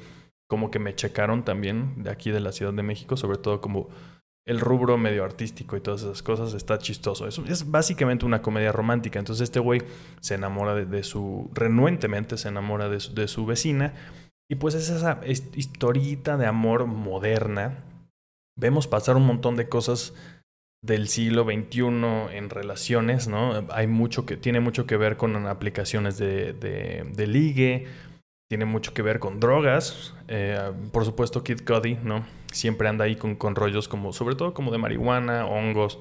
como 0.47 0.69
que 0.69 0.79
me 0.79 0.95
checaron 0.95 1.43
también 1.43 2.03
de 2.03 2.11
aquí 2.11 2.31
de 2.31 2.39
la 2.39 2.51
Ciudad 2.51 2.73
de 2.73 2.83
México, 2.83 3.17
sobre 3.17 3.37
todo 3.37 3.61
como 3.61 3.89
el 4.47 4.61
rubro 4.61 4.97
medio 4.97 5.25
artístico 5.25 5.75
y 5.75 5.81
todas 5.81 6.01
esas 6.01 6.23
cosas 6.23 6.53
está 6.53 6.79
chistoso. 6.79 7.27
Es, 7.27 7.37
es 7.37 7.69
básicamente 7.69 8.25
una 8.25 8.41
comedia 8.41 8.71
romántica. 8.71 9.19
Entonces 9.19 9.43
este 9.43 9.59
güey 9.59 9.83
se 10.21 10.35
enamora 10.35 10.73
de, 10.73 11.03
su, 11.03 11.51
renuentemente 11.53 12.37
se 12.37 12.47
enamora 12.47 12.87
de 12.87 13.01
su, 13.01 13.13
de 13.13 13.27
su, 13.27 13.45
vecina. 13.45 13.93
Y 14.49 14.55
pues 14.55 14.73
es 14.73 14.89
esa 14.89 15.19
historita 15.25 16.37
de 16.37 16.45
amor 16.45 16.85
moderna. 16.85 17.83
Vemos 18.57 18.87
pasar 18.87 19.17
un 19.17 19.25
montón 19.25 19.57
de 19.57 19.67
cosas 19.67 20.13
del 20.81 21.09
siglo 21.09 21.43
XXI 21.43 21.81
en 22.31 22.49
relaciones, 22.49 23.27
¿no? 23.27 23.65
Hay 23.71 23.87
mucho 23.87 24.25
que, 24.25 24.37
tiene 24.37 24.61
mucho 24.61 24.85
que 24.85 24.95
ver 24.95 25.17
con 25.17 25.45
aplicaciones 25.45 26.17
de, 26.17 26.53
de, 26.53 27.03
de 27.13 27.27
ligue, 27.27 27.87
tiene 28.49 28.63
mucho 28.63 28.93
que 28.93 29.01
ver 29.01 29.19
con 29.19 29.41
drogas. 29.41 30.15
Eh, 30.29 30.71
por 30.93 31.03
supuesto, 31.03 31.43
Kid 31.43 31.65
Cudi, 31.65 31.95
¿no? 31.95 32.25
Siempre 32.57 32.87
anda 32.87 33.05
ahí 33.05 33.15
con, 33.15 33.35
con, 33.35 33.55
rollos 33.55 33.87
como, 33.87 34.13
sobre 34.13 34.35
todo 34.35 34.53
como 34.53 34.71
de 34.71 34.77
marihuana, 34.77 35.45
hongos. 35.45 35.99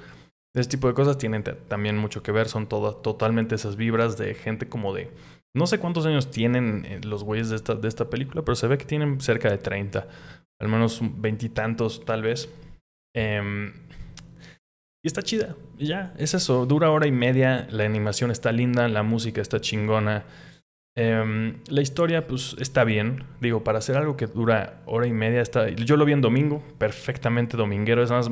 Ese 0.55 0.71
tipo 0.71 0.89
de 0.89 0.95
cosas 0.95 1.19
tienen 1.19 1.45
también 1.69 1.99
mucho 1.99 2.23
que 2.23 2.33
ver. 2.33 2.49
Son 2.49 2.67
todas, 2.67 3.03
totalmente 3.03 3.55
esas 3.55 3.77
vibras 3.77 4.17
de 4.17 4.35
gente 4.35 4.69
como 4.69 4.95
de... 4.95 5.11
No 5.55 5.67
sé 5.67 5.79
cuántos 5.79 6.07
años 6.07 6.31
tienen 6.31 6.85
eh, 6.87 7.01
los 7.03 7.25
güeyes 7.25 7.51
de 7.51 7.57
esta, 7.57 7.75
de 7.75 7.89
esta 7.89 8.11
película, 8.11 8.43
pero 8.43 8.57
se 8.57 8.67
ve 8.67 8.79
que 8.79 8.85
tienen 8.85 9.21
cerca 9.21 9.51
de 9.51 9.59
30. 9.59 10.07
Al 10.61 10.69
menos 10.69 11.01
veintitantos, 11.03 12.05
tal 12.05 12.23
vez. 12.23 12.49
Em, 13.15 13.73
y 15.03 15.07
está 15.07 15.23
chida. 15.23 15.57
ya, 15.79 16.15
es 16.19 16.35
eso. 16.35 16.67
Dura 16.67 16.91
hora 16.91 17.07
y 17.07 17.13
media. 17.13 17.69
La 17.71 17.85
animación 17.85 18.31
está 18.31 18.51
linda. 18.51 18.89
La 18.89 19.03
música 19.03 19.41
está 19.41 19.61
chingona. 19.61 20.25
Em, 20.99 21.59
la 21.69 21.83
historia, 21.83 22.27
pues, 22.27 22.57
está 22.59 22.83
bien. 22.85 23.25
Digo, 23.41 23.63
para 23.63 23.79
hacer 23.79 23.97
algo 23.97 24.17
que 24.17 24.27
dura 24.27 24.81
hora 24.87 25.07
y 25.07 25.13
media, 25.13 25.43
está. 25.43 25.69
Yo 25.69 25.97
lo 25.97 26.07
vi 26.07 26.13
en 26.13 26.23
domingo, 26.23 26.63
perfectamente 26.79 27.57
dominguero. 27.57 28.03
Es 28.03 28.11
más, 28.11 28.31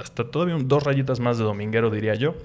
hasta 0.00 0.30
todavía 0.30 0.56
dos 0.60 0.84
rayitas 0.84 1.18
más 1.18 1.38
de 1.38 1.44
dominguero, 1.44 1.90
diría 1.90 2.14
yo. 2.14 2.36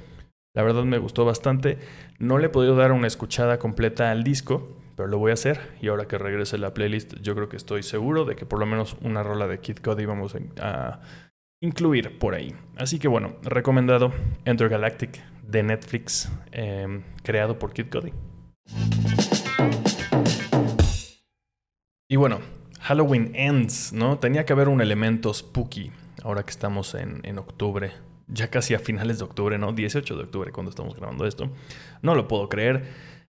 La 0.56 0.64
verdad 0.64 0.84
me 0.86 0.98
gustó 0.98 1.24
bastante. 1.24 1.78
No 2.18 2.40
le 2.40 2.48
he 2.48 2.50
podido 2.50 2.76
dar 2.76 2.92
una 2.92 3.06
escuchada 3.06 3.60
completa 3.60 4.10
al 4.10 4.24
disco, 4.24 4.76
pero 4.96 5.08
lo 5.08 5.20
voy 5.20 5.30
a 5.30 5.36
hacer. 5.36 5.60
Y 5.82 5.90
ahora 5.90 6.08
que 6.08 6.18
regrese 6.18 6.58
la 6.58 6.74
playlist, 6.74 7.14
yo 7.22 7.36
creo 7.36 7.48
que 7.48 7.58
estoy 7.58 7.84
seguro 7.84 8.26
de 8.26 8.36
que 8.36 8.48
por 8.48 8.58
lo 8.58 8.66
menos 8.66 8.98
una 9.02 9.22
rola 9.22 9.48
de 9.48 9.60
Kid 9.60 9.78
Cody 9.78 10.06
vamos 10.06 10.36
a 10.60 11.00
incluir 11.62 12.18
por 12.18 12.34
ahí. 12.34 12.56
Así 12.76 12.98
que 12.98 13.08
bueno, 13.08 13.36
recomendado 13.44 14.12
Enter 14.46 14.70
Galactic 14.70 15.22
de 15.44 15.62
Netflix, 15.62 16.32
em, 16.52 17.04
creado 17.24 17.60
por 17.60 17.74
Kid 17.74 17.90
Cody. 17.90 18.12
Y 22.10 22.16
bueno, 22.16 22.40
Halloween 22.80 23.32
Ends, 23.36 23.92
¿no? 23.92 24.18
Tenía 24.18 24.46
que 24.46 24.54
haber 24.54 24.70
un 24.70 24.80
elemento 24.80 25.34
spooky, 25.34 25.92
ahora 26.24 26.44
que 26.44 26.52
estamos 26.52 26.96
en, 26.96 27.20
en, 27.24 27.38
octubre, 27.38 27.92
ya 28.28 28.50
casi 28.50 28.74
a 28.76 28.80
finales 28.80 29.18
de 29.18 29.26
octubre, 29.26 29.58
¿no? 29.58 29.74
18 29.74 30.16
de 30.16 30.24
octubre 30.24 30.52
cuando 30.54 30.70
estamos 30.70 30.96
grabando 30.96 31.26
esto. 31.26 31.50
No 32.02 32.16
lo 32.16 32.30
puedo 32.30 32.48
creer. 32.48 32.86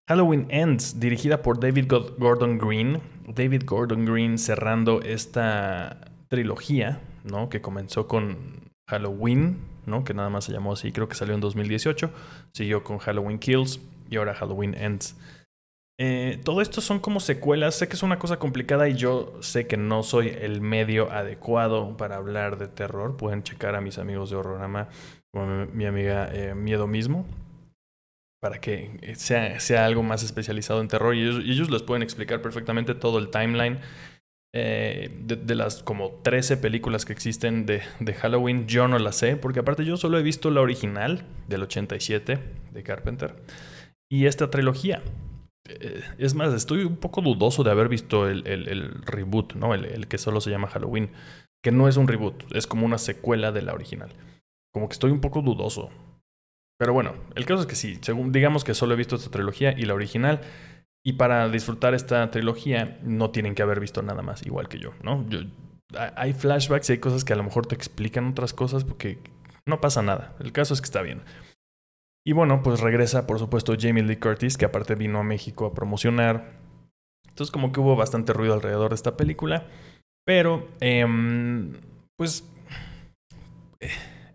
Halloween 0.07 0.47
Ends, 0.49 0.99
dirigida 0.99 1.41
por 1.41 1.59
David 1.59 1.91
Gordon 2.17 2.57
Green. 2.57 3.01
David 3.27 3.63
Gordon 3.65 4.05
Green 4.05 4.37
cerrando 4.37 5.01
esta 5.01 5.99
trilogía, 6.29 7.01
¿no? 7.25 7.49
Que 7.49 7.61
comenzó 7.61 8.07
con 8.07 8.71
Halloween, 8.87 9.57
¿no? 9.85 10.05
Que 10.05 10.13
nada 10.13 10.29
más 10.29 10.45
se 10.45 10.53
llamó 10.53 10.71
así, 10.71 10.93
creo 10.93 11.09
que 11.09 11.15
salió 11.15 11.35
en 11.35 11.41
2018. 11.41 12.11
Siguió 12.53 12.83
con 12.85 12.97
Halloween 12.99 13.39
Kills 13.39 13.81
y 14.09 14.15
ahora 14.15 14.33
Halloween 14.33 14.73
Ends. 14.73 15.17
Eh, 16.01 16.39
todo 16.45 16.61
esto 16.61 16.79
son 16.79 16.99
como 16.99 17.19
secuelas. 17.19 17.75
Sé 17.75 17.89
que 17.89 17.95
es 17.95 18.03
una 18.03 18.19
cosa 18.19 18.39
complicada 18.39 18.87
y 18.87 18.95
yo 18.95 19.37
sé 19.41 19.67
que 19.67 19.75
no 19.75 20.01
soy 20.01 20.29
el 20.29 20.61
medio 20.61 21.11
adecuado 21.11 21.97
para 21.97 22.15
hablar 22.15 22.57
de 22.57 22.69
terror. 22.69 23.17
Pueden 23.17 23.43
checar 23.43 23.75
a 23.75 23.81
mis 23.81 23.97
amigos 23.97 24.29
de 24.29 24.37
Horrorama, 24.37 24.87
como 25.33 25.65
mi 25.65 25.85
amiga 25.85 26.29
eh, 26.33 26.55
Miedo 26.55 26.87
mismo, 26.87 27.27
para 28.41 28.61
que 28.61 29.13
sea, 29.15 29.59
sea, 29.59 29.85
algo 29.85 30.01
más 30.01 30.23
especializado 30.23 30.79
en 30.79 30.87
terror. 30.87 31.15
Y 31.15 31.21
ellos, 31.21 31.69
les 31.69 31.83
pueden 31.83 32.01
explicar 32.01 32.41
perfectamente 32.41 32.95
todo 32.95 33.19
el 33.19 33.29
timeline. 33.29 33.79
Eh, 34.55 35.15
de, 35.25 35.53
las 35.53 35.83
como 35.83 36.21
13 36.23 36.57
películas 36.57 37.05
que 37.05 37.13
existen 37.13 37.65
de, 37.67 37.83
de 37.99 38.13
Halloween, 38.13 38.67
yo 38.67 38.87
no 38.87 38.97
las 38.97 39.17
sé, 39.17 39.35
porque 39.35 39.59
aparte 39.59 39.85
yo 39.85 39.95
solo 39.95 40.17
he 40.17 40.23
visto 40.23 40.49
la 40.49 40.61
original 40.61 41.23
del 41.47 41.63
87 41.63 42.39
de 42.71 42.83
Carpenter 42.83 43.35
y 44.09 44.25
esta 44.25 44.49
trilogía. 44.49 45.03
Eh, 45.69 46.03
es 46.17 46.33
más, 46.35 46.53
estoy 46.53 46.83
un 46.83 46.97
poco 46.97 47.21
dudoso 47.21 47.63
de 47.63 47.71
haber 47.71 47.89
visto 47.89 48.27
el, 48.27 48.45
el, 48.47 49.01
reboot, 49.03 49.53
¿no? 49.53 49.73
El, 49.73 50.07
que 50.07 50.17
solo 50.17 50.41
se 50.41 50.49
llama 50.49 50.67
Halloween. 50.67 51.11
Que 51.63 51.71
no 51.71 51.87
es 51.87 51.97
un 51.97 52.07
reboot, 52.07 52.55
es 52.55 52.67
como 52.67 52.85
una 52.85 52.97
secuela 52.97 53.51
de 53.51 53.61
la 53.61 53.73
original. 53.73 54.09
Como 54.73 54.87
que 54.87 54.93
estoy 54.93 55.11
un 55.11 55.21
poco 55.21 55.41
dudoso. 55.41 55.89
Pero 56.77 56.93
bueno, 56.93 57.15
el 57.35 57.45
caso 57.45 57.61
es 57.61 57.67
que 57.67 57.75
sí, 57.75 57.99
según, 58.01 58.31
digamos 58.31 58.63
que 58.63 58.73
solo 58.73 58.93
he 58.93 58.97
visto 58.97 59.17
esta 59.17 59.29
trilogía 59.29 59.73
y 59.77 59.83
la 59.85 59.93
original. 59.93 60.41
Y 61.03 61.13
para 61.13 61.47
disfrutar 61.49 61.93
esta 61.93 62.29
trilogía 62.31 62.99
no 63.03 63.31
tienen 63.31 63.55
que 63.55 63.61
haber 63.61 63.79
visto 63.79 64.01
nada 64.01 64.21
más, 64.21 64.45
igual 64.45 64.67
que 64.67 64.79
yo, 64.79 64.93
¿no? 65.03 65.25
Hay 66.15 66.33
flashbacks 66.33 66.89
y 66.89 66.93
hay 66.93 66.99
cosas 66.99 67.23
que 67.23 67.33
a 67.33 67.35
lo 67.35 67.43
mejor 67.43 67.65
te 67.65 67.75
explican 67.75 68.27
otras 68.27 68.53
cosas 68.53 68.83
porque 68.83 69.19
no 69.65 69.81
pasa 69.81 70.01
nada. 70.01 70.35
El 70.39 70.51
caso 70.51 70.73
es 70.73 70.81
que 70.81 70.85
está 70.85 71.01
bien. 71.01 71.21
Y 72.29 72.33
bueno, 72.33 72.61
pues 72.61 72.79
regresa 72.79 73.25
por 73.25 73.39
supuesto 73.39 73.73
Jamie 73.75 74.03
Lee 74.03 74.17
Curtis, 74.17 74.55
que 74.55 74.65
aparte 74.65 74.93
vino 74.93 75.17
a 75.17 75.23
México 75.23 75.65
a 75.65 75.73
promocionar 75.73 76.59
Entonces 77.27 77.49
como 77.49 77.71
que 77.71 77.79
hubo 77.79 77.95
bastante 77.95 78.33
ruido 78.33 78.53
alrededor 78.53 78.89
de 78.89 78.95
esta 78.95 79.17
película. 79.17 79.65
Pero, 80.27 80.67
em, 80.79 81.73
pues, 82.15 82.47
eh, 83.79 83.89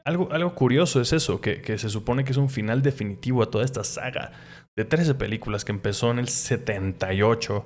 algo, 0.04 0.28
algo 0.32 0.56
curioso 0.56 1.00
es 1.00 1.12
eso, 1.12 1.40
que, 1.40 1.62
que 1.62 1.78
se 1.78 1.88
supone 1.88 2.24
que 2.24 2.32
es 2.32 2.36
un 2.36 2.50
final 2.50 2.82
definitivo 2.82 3.44
a 3.44 3.50
toda 3.52 3.64
esta 3.64 3.84
saga 3.84 4.32
de 4.76 4.84
13 4.84 5.14
películas 5.14 5.64
que 5.64 5.70
empezó 5.70 6.10
en 6.10 6.18
el 6.18 6.26
78. 6.26 7.64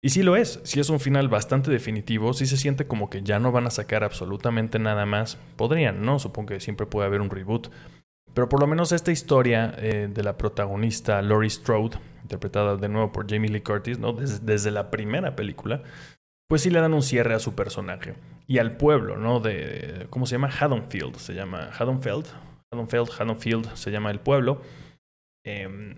Y 0.00 0.10
sí 0.10 0.22
lo 0.22 0.36
es, 0.36 0.60
sí 0.62 0.78
es 0.78 0.90
un 0.90 1.00
final 1.00 1.26
bastante 1.26 1.72
definitivo, 1.72 2.34
sí 2.34 2.46
se 2.46 2.56
siente 2.56 2.86
como 2.86 3.10
que 3.10 3.24
ya 3.24 3.40
no 3.40 3.50
van 3.50 3.66
a 3.66 3.70
sacar 3.70 4.04
absolutamente 4.04 4.78
nada 4.78 5.06
más. 5.06 5.38
Podrían, 5.56 6.02
¿no? 6.02 6.20
Supongo 6.20 6.50
que 6.50 6.60
siempre 6.60 6.86
puede 6.86 7.08
haber 7.08 7.20
un 7.20 7.30
reboot. 7.30 7.66
Pero 8.36 8.50
por 8.50 8.60
lo 8.60 8.66
menos 8.66 8.92
esta 8.92 9.12
historia 9.12 9.74
eh, 9.78 10.10
de 10.12 10.22
la 10.22 10.36
protagonista 10.36 11.22
Laurie 11.22 11.48
Strode, 11.48 11.96
interpretada 12.20 12.76
de 12.76 12.86
nuevo 12.86 13.10
por 13.10 13.26
Jamie 13.26 13.48
Lee 13.48 13.62
Curtis, 13.62 13.98
desde 14.42 14.70
la 14.70 14.90
primera 14.90 15.34
película, 15.34 15.82
pues 16.46 16.60
sí 16.60 16.68
le 16.68 16.80
dan 16.80 16.92
un 16.92 17.02
cierre 17.02 17.32
a 17.32 17.38
su 17.38 17.54
personaje. 17.54 18.12
Y 18.46 18.58
al 18.58 18.76
pueblo, 18.76 19.16
¿no? 19.16 19.40
De, 19.40 20.06
¿cómo 20.10 20.26
se 20.26 20.32
llama? 20.32 20.50
Haddonfield, 20.50 21.16
se 21.16 21.32
llama 21.32 21.70
Haddonfield. 21.78 22.26
Haddonfield, 22.70 23.08
Haddonfield 23.18 23.74
se 23.74 23.90
llama 23.90 24.10
el 24.10 24.20
pueblo. 24.20 24.60
Em, 25.42 25.94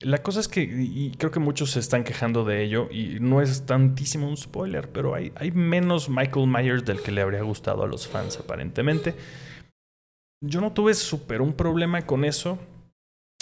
la 0.00 0.22
cosa 0.22 0.40
es 0.40 0.48
que, 0.48 0.62
y 0.62 1.12
creo 1.18 1.30
que 1.30 1.40
muchos 1.40 1.72
se 1.72 1.80
están 1.80 2.04
quejando 2.04 2.46
de 2.46 2.64
ello, 2.64 2.88
y 2.90 3.18
no 3.20 3.42
es 3.42 3.66
tantísimo 3.66 4.26
un 4.26 4.38
spoiler, 4.38 4.90
pero 4.90 5.14
hay 5.14 5.50
menos 5.52 6.08
Michael 6.08 6.46
Myers 6.46 6.86
del 6.86 7.02
que 7.02 7.12
le 7.12 7.20
habría 7.20 7.42
gustado 7.42 7.82
a 7.82 7.86
los 7.86 8.08
fans 8.08 8.38
aparentemente. 8.38 9.14
Yo 10.40 10.60
no 10.60 10.72
tuve 10.72 10.94
súper 10.94 11.40
un 11.40 11.54
problema 11.54 12.02
con 12.02 12.24
eso. 12.24 12.58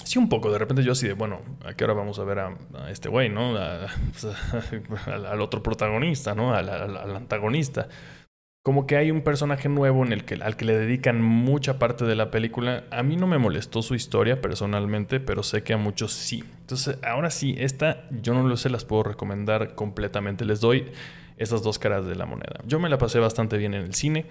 Sí, 0.05 0.19
un 0.19 0.29
poco. 0.29 0.53
De 0.53 0.59
repente 0.59 0.83
yo 0.83 0.93
así 0.93 1.07
de, 1.07 1.15
bueno, 1.15 1.41
¿a 1.65 1.75
qué 1.75 1.85
hora 1.85 1.95
vamos 1.95 2.19
a 2.19 2.25
ver 2.25 2.39
a, 2.39 2.57
este 2.91 3.09
güey, 3.09 3.29
no? 3.29 3.57
al, 5.07 5.41
otro 5.41 5.63
protagonista, 5.63 6.35
¿no? 6.35 6.55
Al, 6.55 6.69
al, 6.69 7.17
antagonista. 7.17 7.89
Como 8.63 8.87
que 8.87 8.97
hay 8.97 9.11
un 9.11 9.23
personaje 9.23 9.69
nuevo 9.69 10.05
en 10.07 10.13
el 10.13 10.25
que, 10.25 10.37
al 10.37 10.57
que 10.57 10.65
le 10.65 10.77
dedican 10.77 11.21
mucha 11.21 11.79
parte 11.79 12.05
de 12.05 12.15
la 12.15 12.31
película. 12.31 12.85
A 12.91 13.03
mí 13.03 13.17
no 13.17 13.27
me 13.27 13.39
molestó 13.39 13.83
su 13.83 13.95
historia 13.95 14.41
personalmente, 14.41 15.21
pero 15.21 15.43
sé 15.43 15.63
que 15.63 15.75
a 15.75 15.77
muchos 15.77 16.13
sí. 16.13 16.45
Entonces, 16.61 16.99
ahora 17.03 17.31
sí, 17.31 17.55
esta 17.59 18.09
yo 18.11 18.33
no 18.35 18.47
lo 18.47 18.57
sé, 18.57 18.71
las 18.71 18.85
puedo 18.85 19.03
recomendar 19.03 19.75
completamente. 19.75 20.45
Les 20.45 20.61
doy 20.61 20.93
esas 21.37 21.63
dos 21.63 21.79
caras 21.79 22.07
de 22.07 22.15
la 22.15 22.27
moneda. 22.27 22.61
Yo 22.67 22.79
me 22.79 22.89
la 22.89 22.99
pasé 22.99 23.19
bastante 23.19 23.59
bien 23.59 23.75
en 23.75 23.83
el 23.83 23.95
cine. 23.95 24.27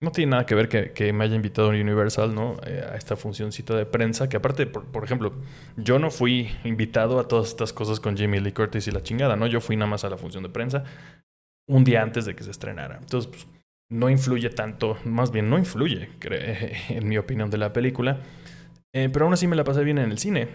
No 0.00 0.12
tiene 0.12 0.30
nada 0.30 0.46
que 0.46 0.54
ver 0.54 0.68
que, 0.68 1.12
me 1.12 1.24
haya 1.24 1.34
invitado 1.34 1.70
Universal, 1.70 2.32
¿no? 2.32 2.56
Eh, 2.64 2.84
a 2.88 2.94
esta 2.94 3.16
funcióncita 3.16 3.74
de 3.74 3.84
prensa, 3.84 4.28
que 4.28 4.36
aparte, 4.36 4.66
por, 4.66 5.02
ejemplo, 5.02 5.32
yo 5.76 5.98
no 5.98 6.12
fui 6.12 6.50
invitado 6.62 7.18
a 7.18 7.26
todas 7.26 7.48
estas 7.48 7.72
cosas 7.72 7.98
con 7.98 8.16
Jamie 8.16 8.40
Lee 8.40 8.52
Curtis 8.52 8.86
y 8.86 8.92
la 8.92 9.02
chingada, 9.02 9.34
¿no? 9.34 9.48
Yo 9.48 9.60
fui 9.60 9.74
nada 9.74 9.90
más 9.90 10.04
a 10.04 10.10
la 10.10 10.16
función 10.16 10.44
de 10.44 10.50
prensa 10.50 10.84
un 11.68 11.82
día 11.82 12.02
antes 12.02 12.26
de 12.26 12.36
que 12.36 12.44
se 12.44 12.52
estrenara. 12.52 12.98
Entonces, 13.00 13.28
pues, 13.28 13.48
no 13.90 14.08
influye 14.08 14.50
tanto, 14.50 14.98
más 15.04 15.32
bien 15.32 15.50
no 15.50 15.58
influye, 15.58 16.10
en 16.90 17.08
mi 17.08 17.18
opinión, 17.18 17.50
de 17.50 17.58
la 17.58 17.72
película. 17.72 18.20
Eh, 18.92 19.08
pero 19.12 19.24
aún 19.24 19.34
así 19.34 19.48
me 19.48 19.56
la 19.56 19.64
pasé 19.64 19.82
bien 19.82 19.98
en 19.98 20.12
el 20.12 20.18
cine, 20.18 20.48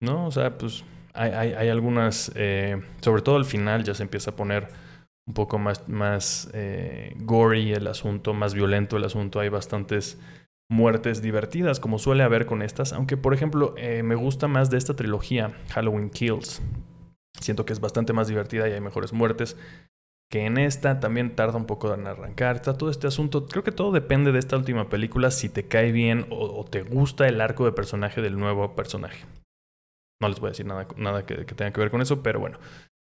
¿no? 0.00 0.26
O 0.26 0.32
sea, 0.32 0.58
pues 0.58 0.84
hay, 1.14 1.52
hay, 1.52 1.68
algunas, 1.68 2.32
eh, 2.34 2.82
sobre 3.00 3.22
todo 3.22 3.36
al 3.36 3.44
final 3.44 3.84
ya 3.84 3.94
se 3.94 4.02
empieza 4.02 4.32
a 4.32 4.36
poner 4.36 4.68
un 5.28 5.34
poco 5.34 5.58
más, 5.58 5.86
más 5.88 6.50
eh, 6.54 7.14
gory 7.18 7.72
el 7.72 7.86
asunto, 7.86 8.32
más 8.32 8.54
violento 8.54 8.96
el 8.96 9.04
asunto. 9.04 9.40
Hay 9.40 9.50
bastantes 9.50 10.18
muertes 10.70 11.20
divertidas, 11.20 11.80
como 11.80 11.98
suele 11.98 12.22
haber 12.22 12.46
con 12.46 12.62
estas. 12.62 12.94
Aunque, 12.94 13.18
por 13.18 13.34
ejemplo, 13.34 13.74
eh, 13.76 14.02
me 14.02 14.14
gusta 14.14 14.48
más 14.48 14.70
de 14.70 14.78
esta 14.78 14.96
trilogía, 14.96 15.52
Halloween 15.68 16.08
Kills. 16.08 16.62
Siento 17.40 17.66
que 17.66 17.74
es 17.74 17.80
bastante 17.80 18.14
más 18.14 18.26
divertida 18.26 18.68
y 18.68 18.72
hay 18.72 18.80
mejores 18.80 19.12
muertes. 19.12 19.56
Que 20.30 20.46
en 20.46 20.56
esta 20.56 20.98
también 20.98 21.36
tarda 21.36 21.58
un 21.58 21.66
poco 21.66 21.92
en 21.92 22.06
arrancar. 22.06 22.56
Está 22.56 22.78
todo 22.78 22.90
este 22.90 23.06
asunto. 23.06 23.46
Creo 23.46 23.62
que 23.62 23.72
todo 23.72 23.92
depende 23.92 24.32
de 24.32 24.38
esta 24.38 24.56
última 24.56 24.88
película, 24.88 25.30
si 25.30 25.50
te 25.50 25.68
cae 25.68 25.92
bien 25.92 26.26
o, 26.30 26.64
te 26.64 26.82
gusta 26.82 27.28
el 27.28 27.40
arco 27.42 27.66
de 27.66 27.72
personaje 27.72 28.22
del 28.22 28.38
nuevo 28.38 28.74
personaje. 28.74 29.26
No 30.20 30.28
les 30.28 30.40
voy 30.40 30.48
a 30.48 30.50
decir 30.50 30.66
nada, 30.66 30.88
nada 30.96 31.26
que 31.26 31.44
tenga 31.44 31.70
que 31.70 31.80
ver 31.80 31.90
con 31.90 32.00
eso, 32.00 32.22
pero 32.22 32.40
bueno. 32.40 32.58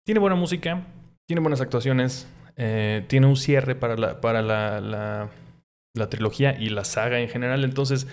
Tiene 0.04 0.20
buena 0.20 0.36
música, 0.36 0.86
tiene 1.26 1.40
buenas 1.40 1.60
actuaciones, 1.60 2.28
eh, 2.56 3.04
tiene 3.08 3.26
un 3.26 3.36
cierre 3.36 3.74
para, 3.74 3.96
la, 3.96 4.20
para 4.20 4.42
la, 4.42 4.80
la, 4.80 6.08
trilogía 6.08 6.58
y 6.58 6.68
la 6.68 6.84
saga 6.84 7.20
en 7.20 7.28
general. 7.28 7.64
Entonces, 7.64 8.06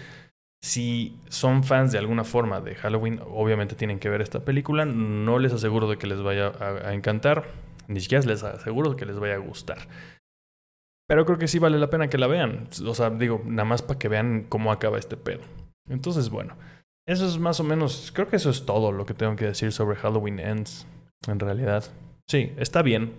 si 0.62 1.17
son 1.30 1.63
fans 1.63 1.91
de 1.91 1.99
alguna 1.99 2.23
forma 2.23 2.60
de 2.62 2.76
Halloween, 2.76 3.19
obviamente 3.26 3.76
tienen 3.76 3.99
que 3.99 4.10
ver 4.10 4.21
esta 4.21 4.43
película. 4.43 4.86
No 4.86 5.39
les 5.39 5.54
aseguro 5.54 5.89
de 5.89 5.97
que 5.97 6.08
les 6.08 6.21
vaya 6.21 6.52
a, 6.60 6.93
encantar, 6.93 7.45
ni 7.88 7.99
siquiera 7.99 8.26
les 8.26 8.43
aseguro 8.43 8.91
de 8.91 8.95
que 8.95 9.06
les 9.06 9.19
vaya 9.19 9.36
a 9.36 9.39
gustar. 9.39 9.78
Pero 11.08 11.26
creo 11.26 11.38
que 11.38 11.47
sí 11.47 11.60
vale 11.60 11.78
la 11.78 11.89
pena 11.89 12.08
que 12.08 12.17
la 12.17 12.28
vean. 12.28 12.67
O 12.86 12.95
sea, 12.95 13.10
digo, 13.10 13.41
nada 13.45 13.65
más 13.65 13.82
para 13.82 13.99
que 13.99 14.08
vean 14.08 14.45
cómo 14.49 14.71
acaba 14.71 14.97
este 14.97 15.17
pedo. 15.17 15.41
Entonces, 15.89 16.30
bueno, 16.30 16.56
eso 17.06 17.28
es 17.28 17.38
más 17.38 17.60
o 17.60 17.63
menos, 17.63 18.12
creo 18.15 18.30
que 18.30 18.38
eso 18.38 18.49
es 18.49 18.65
todo 18.65 18.93
lo 18.93 19.06
que 19.06 19.13
tengo 19.13 19.36
que 19.36 19.45
decir 19.45 19.73
sobre 19.73 19.97
Halloween 19.97 20.39
Ends, 20.39 20.88
en 21.28 21.39
realidad. 21.39 21.84
Sí, 22.28 22.52
está 22.58 22.82
bien. 22.82 23.14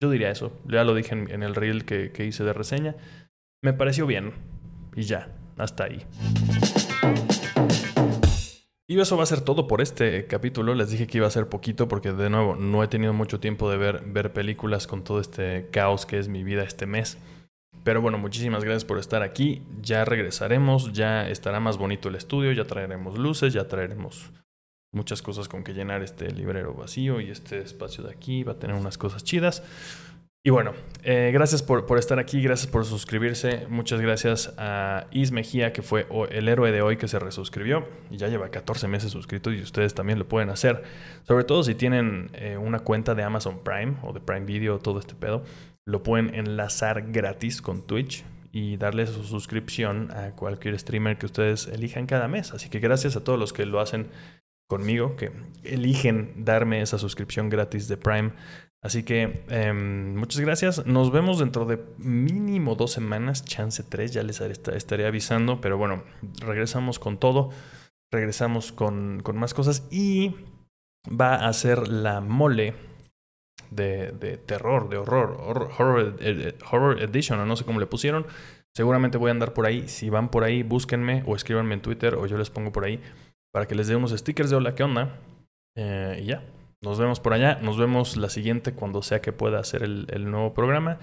Yo 0.00 0.10
diría 0.10 0.30
eso. 0.30 0.52
Ya 0.66 0.84
lo 0.84 0.94
dije 0.94 1.14
en, 1.14 1.42
el 1.42 1.54
reel 1.54 1.84
que, 1.84 2.12
que 2.12 2.26
hice 2.26 2.44
de 2.44 2.52
reseña. 2.52 2.94
Me 3.62 3.72
pareció 3.72 4.06
bien. 4.06 4.32
Y 4.94 5.02
ya, 5.02 5.28
hasta 5.56 5.84
ahí. 5.84 6.04
Y 8.88 9.00
eso 9.00 9.16
va 9.16 9.24
a 9.24 9.26
ser 9.26 9.40
todo 9.40 9.66
por 9.66 9.80
este 9.80 10.26
capítulo. 10.26 10.74
Les 10.74 10.90
dije 10.90 11.08
que 11.08 11.18
iba 11.18 11.26
a 11.26 11.30
ser 11.30 11.48
poquito 11.48 11.88
porque 11.88 12.12
de 12.12 12.30
nuevo 12.30 12.54
no 12.54 12.84
he 12.84 12.88
tenido 12.88 13.12
mucho 13.12 13.40
tiempo 13.40 13.68
de 13.68 13.76
ver, 13.76 14.04
ver 14.06 14.32
películas 14.32 14.86
con 14.86 15.02
todo 15.02 15.18
este 15.20 15.68
caos 15.72 16.06
que 16.06 16.18
es 16.18 16.28
mi 16.28 16.44
vida 16.44 16.62
este 16.62 16.86
mes. 16.86 17.18
Pero 17.82 18.00
bueno, 18.00 18.18
muchísimas 18.18 18.62
gracias 18.62 18.84
por 18.84 18.98
estar 18.98 19.22
aquí. 19.22 19.62
Ya 19.82 20.04
regresaremos, 20.04 20.92
ya 20.92 21.28
estará 21.28 21.58
más 21.58 21.78
bonito 21.78 22.08
el 22.08 22.14
estudio, 22.14 22.52
ya 22.52 22.64
traeremos 22.64 23.18
luces, 23.18 23.52
ya 23.52 23.66
traeremos 23.66 24.30
muchas 24.96 25.22
cosas 25.22 25.48
con 25.48 25.62
que 25.62 25.74
llenar 25.74 26.02
este 26.02 26.32
librero 26.32 26.74
vacío 26.74 27.20
y 27.20 27.30
este 27.30 27.60
espacio 27.60 28.02
de 28.02 28.10
aquí 28.10 28.42
va 28.42 28.52
a 28.52 28.58
tener 28.58 28.74
unas 28.74 28.98
cosas 28.98 29.22
chidas. 29.22 29.62
Y 30.42 30.50
bueno, 30.50 30.74
eh, 31.02 31.32
gracias 31.34 31.60
por, 31.60 31.86
por, 31.86 31.98
estar 31.98 32.20
aquí, 32.20 32.40
gracias 32.40 32.70
por 32.70 32.84
suscribirse. 32.84 33.66
Muchas 33.68 34.00
gracias 34.00 34.54
a 34.58 35.08
Is 35.10 35.32
Mejía, 35.32 35.72
que 35.72 35.82
fue 35.82 36.06
el 36.30 36.48
héroe 36.48 36.70
de 36.70 36.82
hoy 36.82 36.96
que 36.96 37.08
se 37.08 37.18
resuscribió 37.18 37.84
y 38.12 38.16
ya 38.16 38.28
lleva 38.28 38.48
14 38.48 38.86
meses 38.86 39.10
suscrito 39.10 39.50
y 39.50 39.60
ustedes 39.60 39.94
también 39.94 40.20
lo 40.20 40.28
pueden 40.28 40.50
hacer. 40.50 40.84
Sobre 41.24 41.42
todo 41.42 41.64
si 41.64 41.74
tienen 41.74 42.30
eh, 42.34 42.56
una 42.56 42.78
cuenta 42.78 43.16
de 43.16 43.24
Amazon 43.24 43.58
Prime 43.64 43.96
o 44.04 44.12
de 44.12 44.20
Prime 44.20 44.46
Video, 44.46 44.78
todo 44.78 45.00
este 45.00 45.16
pedo, 45.16 45.42
lo 45.84 46.04
pueden 46.04 46.32
enlazar 46.32 47.10
gratis 47.10 47.60
con 47.60 47.84
Twitch 47.84 48.24
y 48.52 48.78
darle 48.78 49.06
su 49.06 49.22
suscripción 49.24 50.10
a 50.12 50.30
cualquier 50.30 50.78
streamer 50.78 51.18
que 51.18 51.26
ustedes 51.26 51.66
elijan 51.66 52.06
cada 52.06 52.26
mes. 52.26 52.52
Así 52.52 52.70
que 52.70 52.78
gracias 52.78 53.14
a 53.14 53.22
todos 53.22 53.38
los 53.38 53.52
que 53.52 53.66
lo 53.66 53.80
hacen 53.80 54.08
conmigo, 54.68 55.16
que 55.16 55.32
eligen 55.62 56.44
darme 56.44 56.82
esa 56.82 56.98
suscripción 56.98 57.48
gratis 57.48 57.88
de 57.88 57.96
Prime. 57.96 58.32
Así 58.82 59.02
que 59.02 59.44
em, 59.48 60.14
muchas 60.16 60.40
gracias. 60.40 60.86
Nos 60.86 61.10
vemos 61.10 61.38
dentro 61.38 61.64
de 61.64 61.82
mínimo 61.98 62.76
dos 62.76 62.92
semanas, 62.92 63.44
chance 63.44 63.82
tres, 63.82 64.12
ya 64.12 64.22
les 64.22 64.40
estaré 64.40 65.06
avisando. 65.06 65.60
Pero 65.60 65.78
bueno, 65.78 66.04
regresamos 66.40 66.98
con 66.98 67.18
todo. 67.18 67.50
Regresamos 68.12 68.70
con, 68.70 69.20
con 69.22 69.36
más 69.36 69.54
cosas 69.54 69.88
y 69.90 70.36
va 71.08 71.34
a 71.34 71.52
ser 71.52 71.88
la 71.88 72.20
mole 72.20 72.74
de, 73.70 74.12
de 74.12 74.36
terror, 74.36 74.88
de 74.88 74.98
horror, 74.98 75.36
horror, 75.40 76.16
horror, 76.70 77.02
edition, 77.02 77.40
o 77.40 77.46
no 77.46 77.56
sé 77.56 77.64
cómo 77.64 77.80
le 77.80 77.86
pusieron. 77.86 78.26
Seguramente 78.76 79.18
voy 79.18 79.30
a 79.30 79.32
andar 79.32 79.52
por 79.54 79.66
ahí. 79.66 79.88
Si 79.88 80.10
van 80.10 80.30
por 80.30 80.44
ahí, 80.44 80.62
búsquenme 80.62 81.24
o 81.26 81.34
escríbanme 81.34 81.74
en 81.74 81.82
Twitter 81.82 82.14
o 82.14 82.26
yo 82.26 82.38
les 82.38 82.50
pongo 82.50 82.70
por 82.70 82.84
ahí 82.84 83.00
para 83.56 83.64
que 83.64 83.74
les 83.74 83.88
dé 83.88 83.96
unos 83.96 84.10
stickers 84.10 84.50
de 84.50 84.56
hola, 84.56 84.74
¿qué 84.74 84.82
onda? 84.82 85.18
Eh, 85.76 86.20
y 86.22 86.26
ya, 86.26 86.44
nos 86.82 86.98
vemos 86.98 87.20
por 87.20 87.32
allá. 87.32 87.58
Nos 87.62 87.78
vemos 87.78 88.18
la 88.18 88.28
siguiente 88.28 88.74
cuando 88.74 89.00
sea 89.00 89.22
que 89.22 89.32
pueda 89.32 89.58
hacer 89.58 89.82
el, 89.82 90.06
el 90.10 90.30
nuevo 90.30 90.52
programa. 90.52 90.98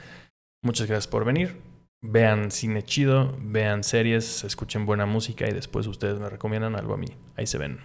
Muchas 0.62 0.86
gracias 0.86 1.08
por 1.08 1.26
venir. 1.26 1.60
Vean 2.04 2.52
cine 2.52 2.84
chido, 2.84 3.36
vean 3.42 3.84
series, 3.84 4.44
escuchen 4.44 4.86
buena 4.86 5.08
música 5.08 5.50
y 5.50 5.52
después 5.52 5.88
ustedes 5.88 6.20
me 6.20 6.30
recomiendan 6.30 6.76
algo 6.76 6.94
a 6.94 6.98
mí. 6.98 7.08
Ahí 7.36 7.48
se 7.48 7.58
ven. 7.58 7.80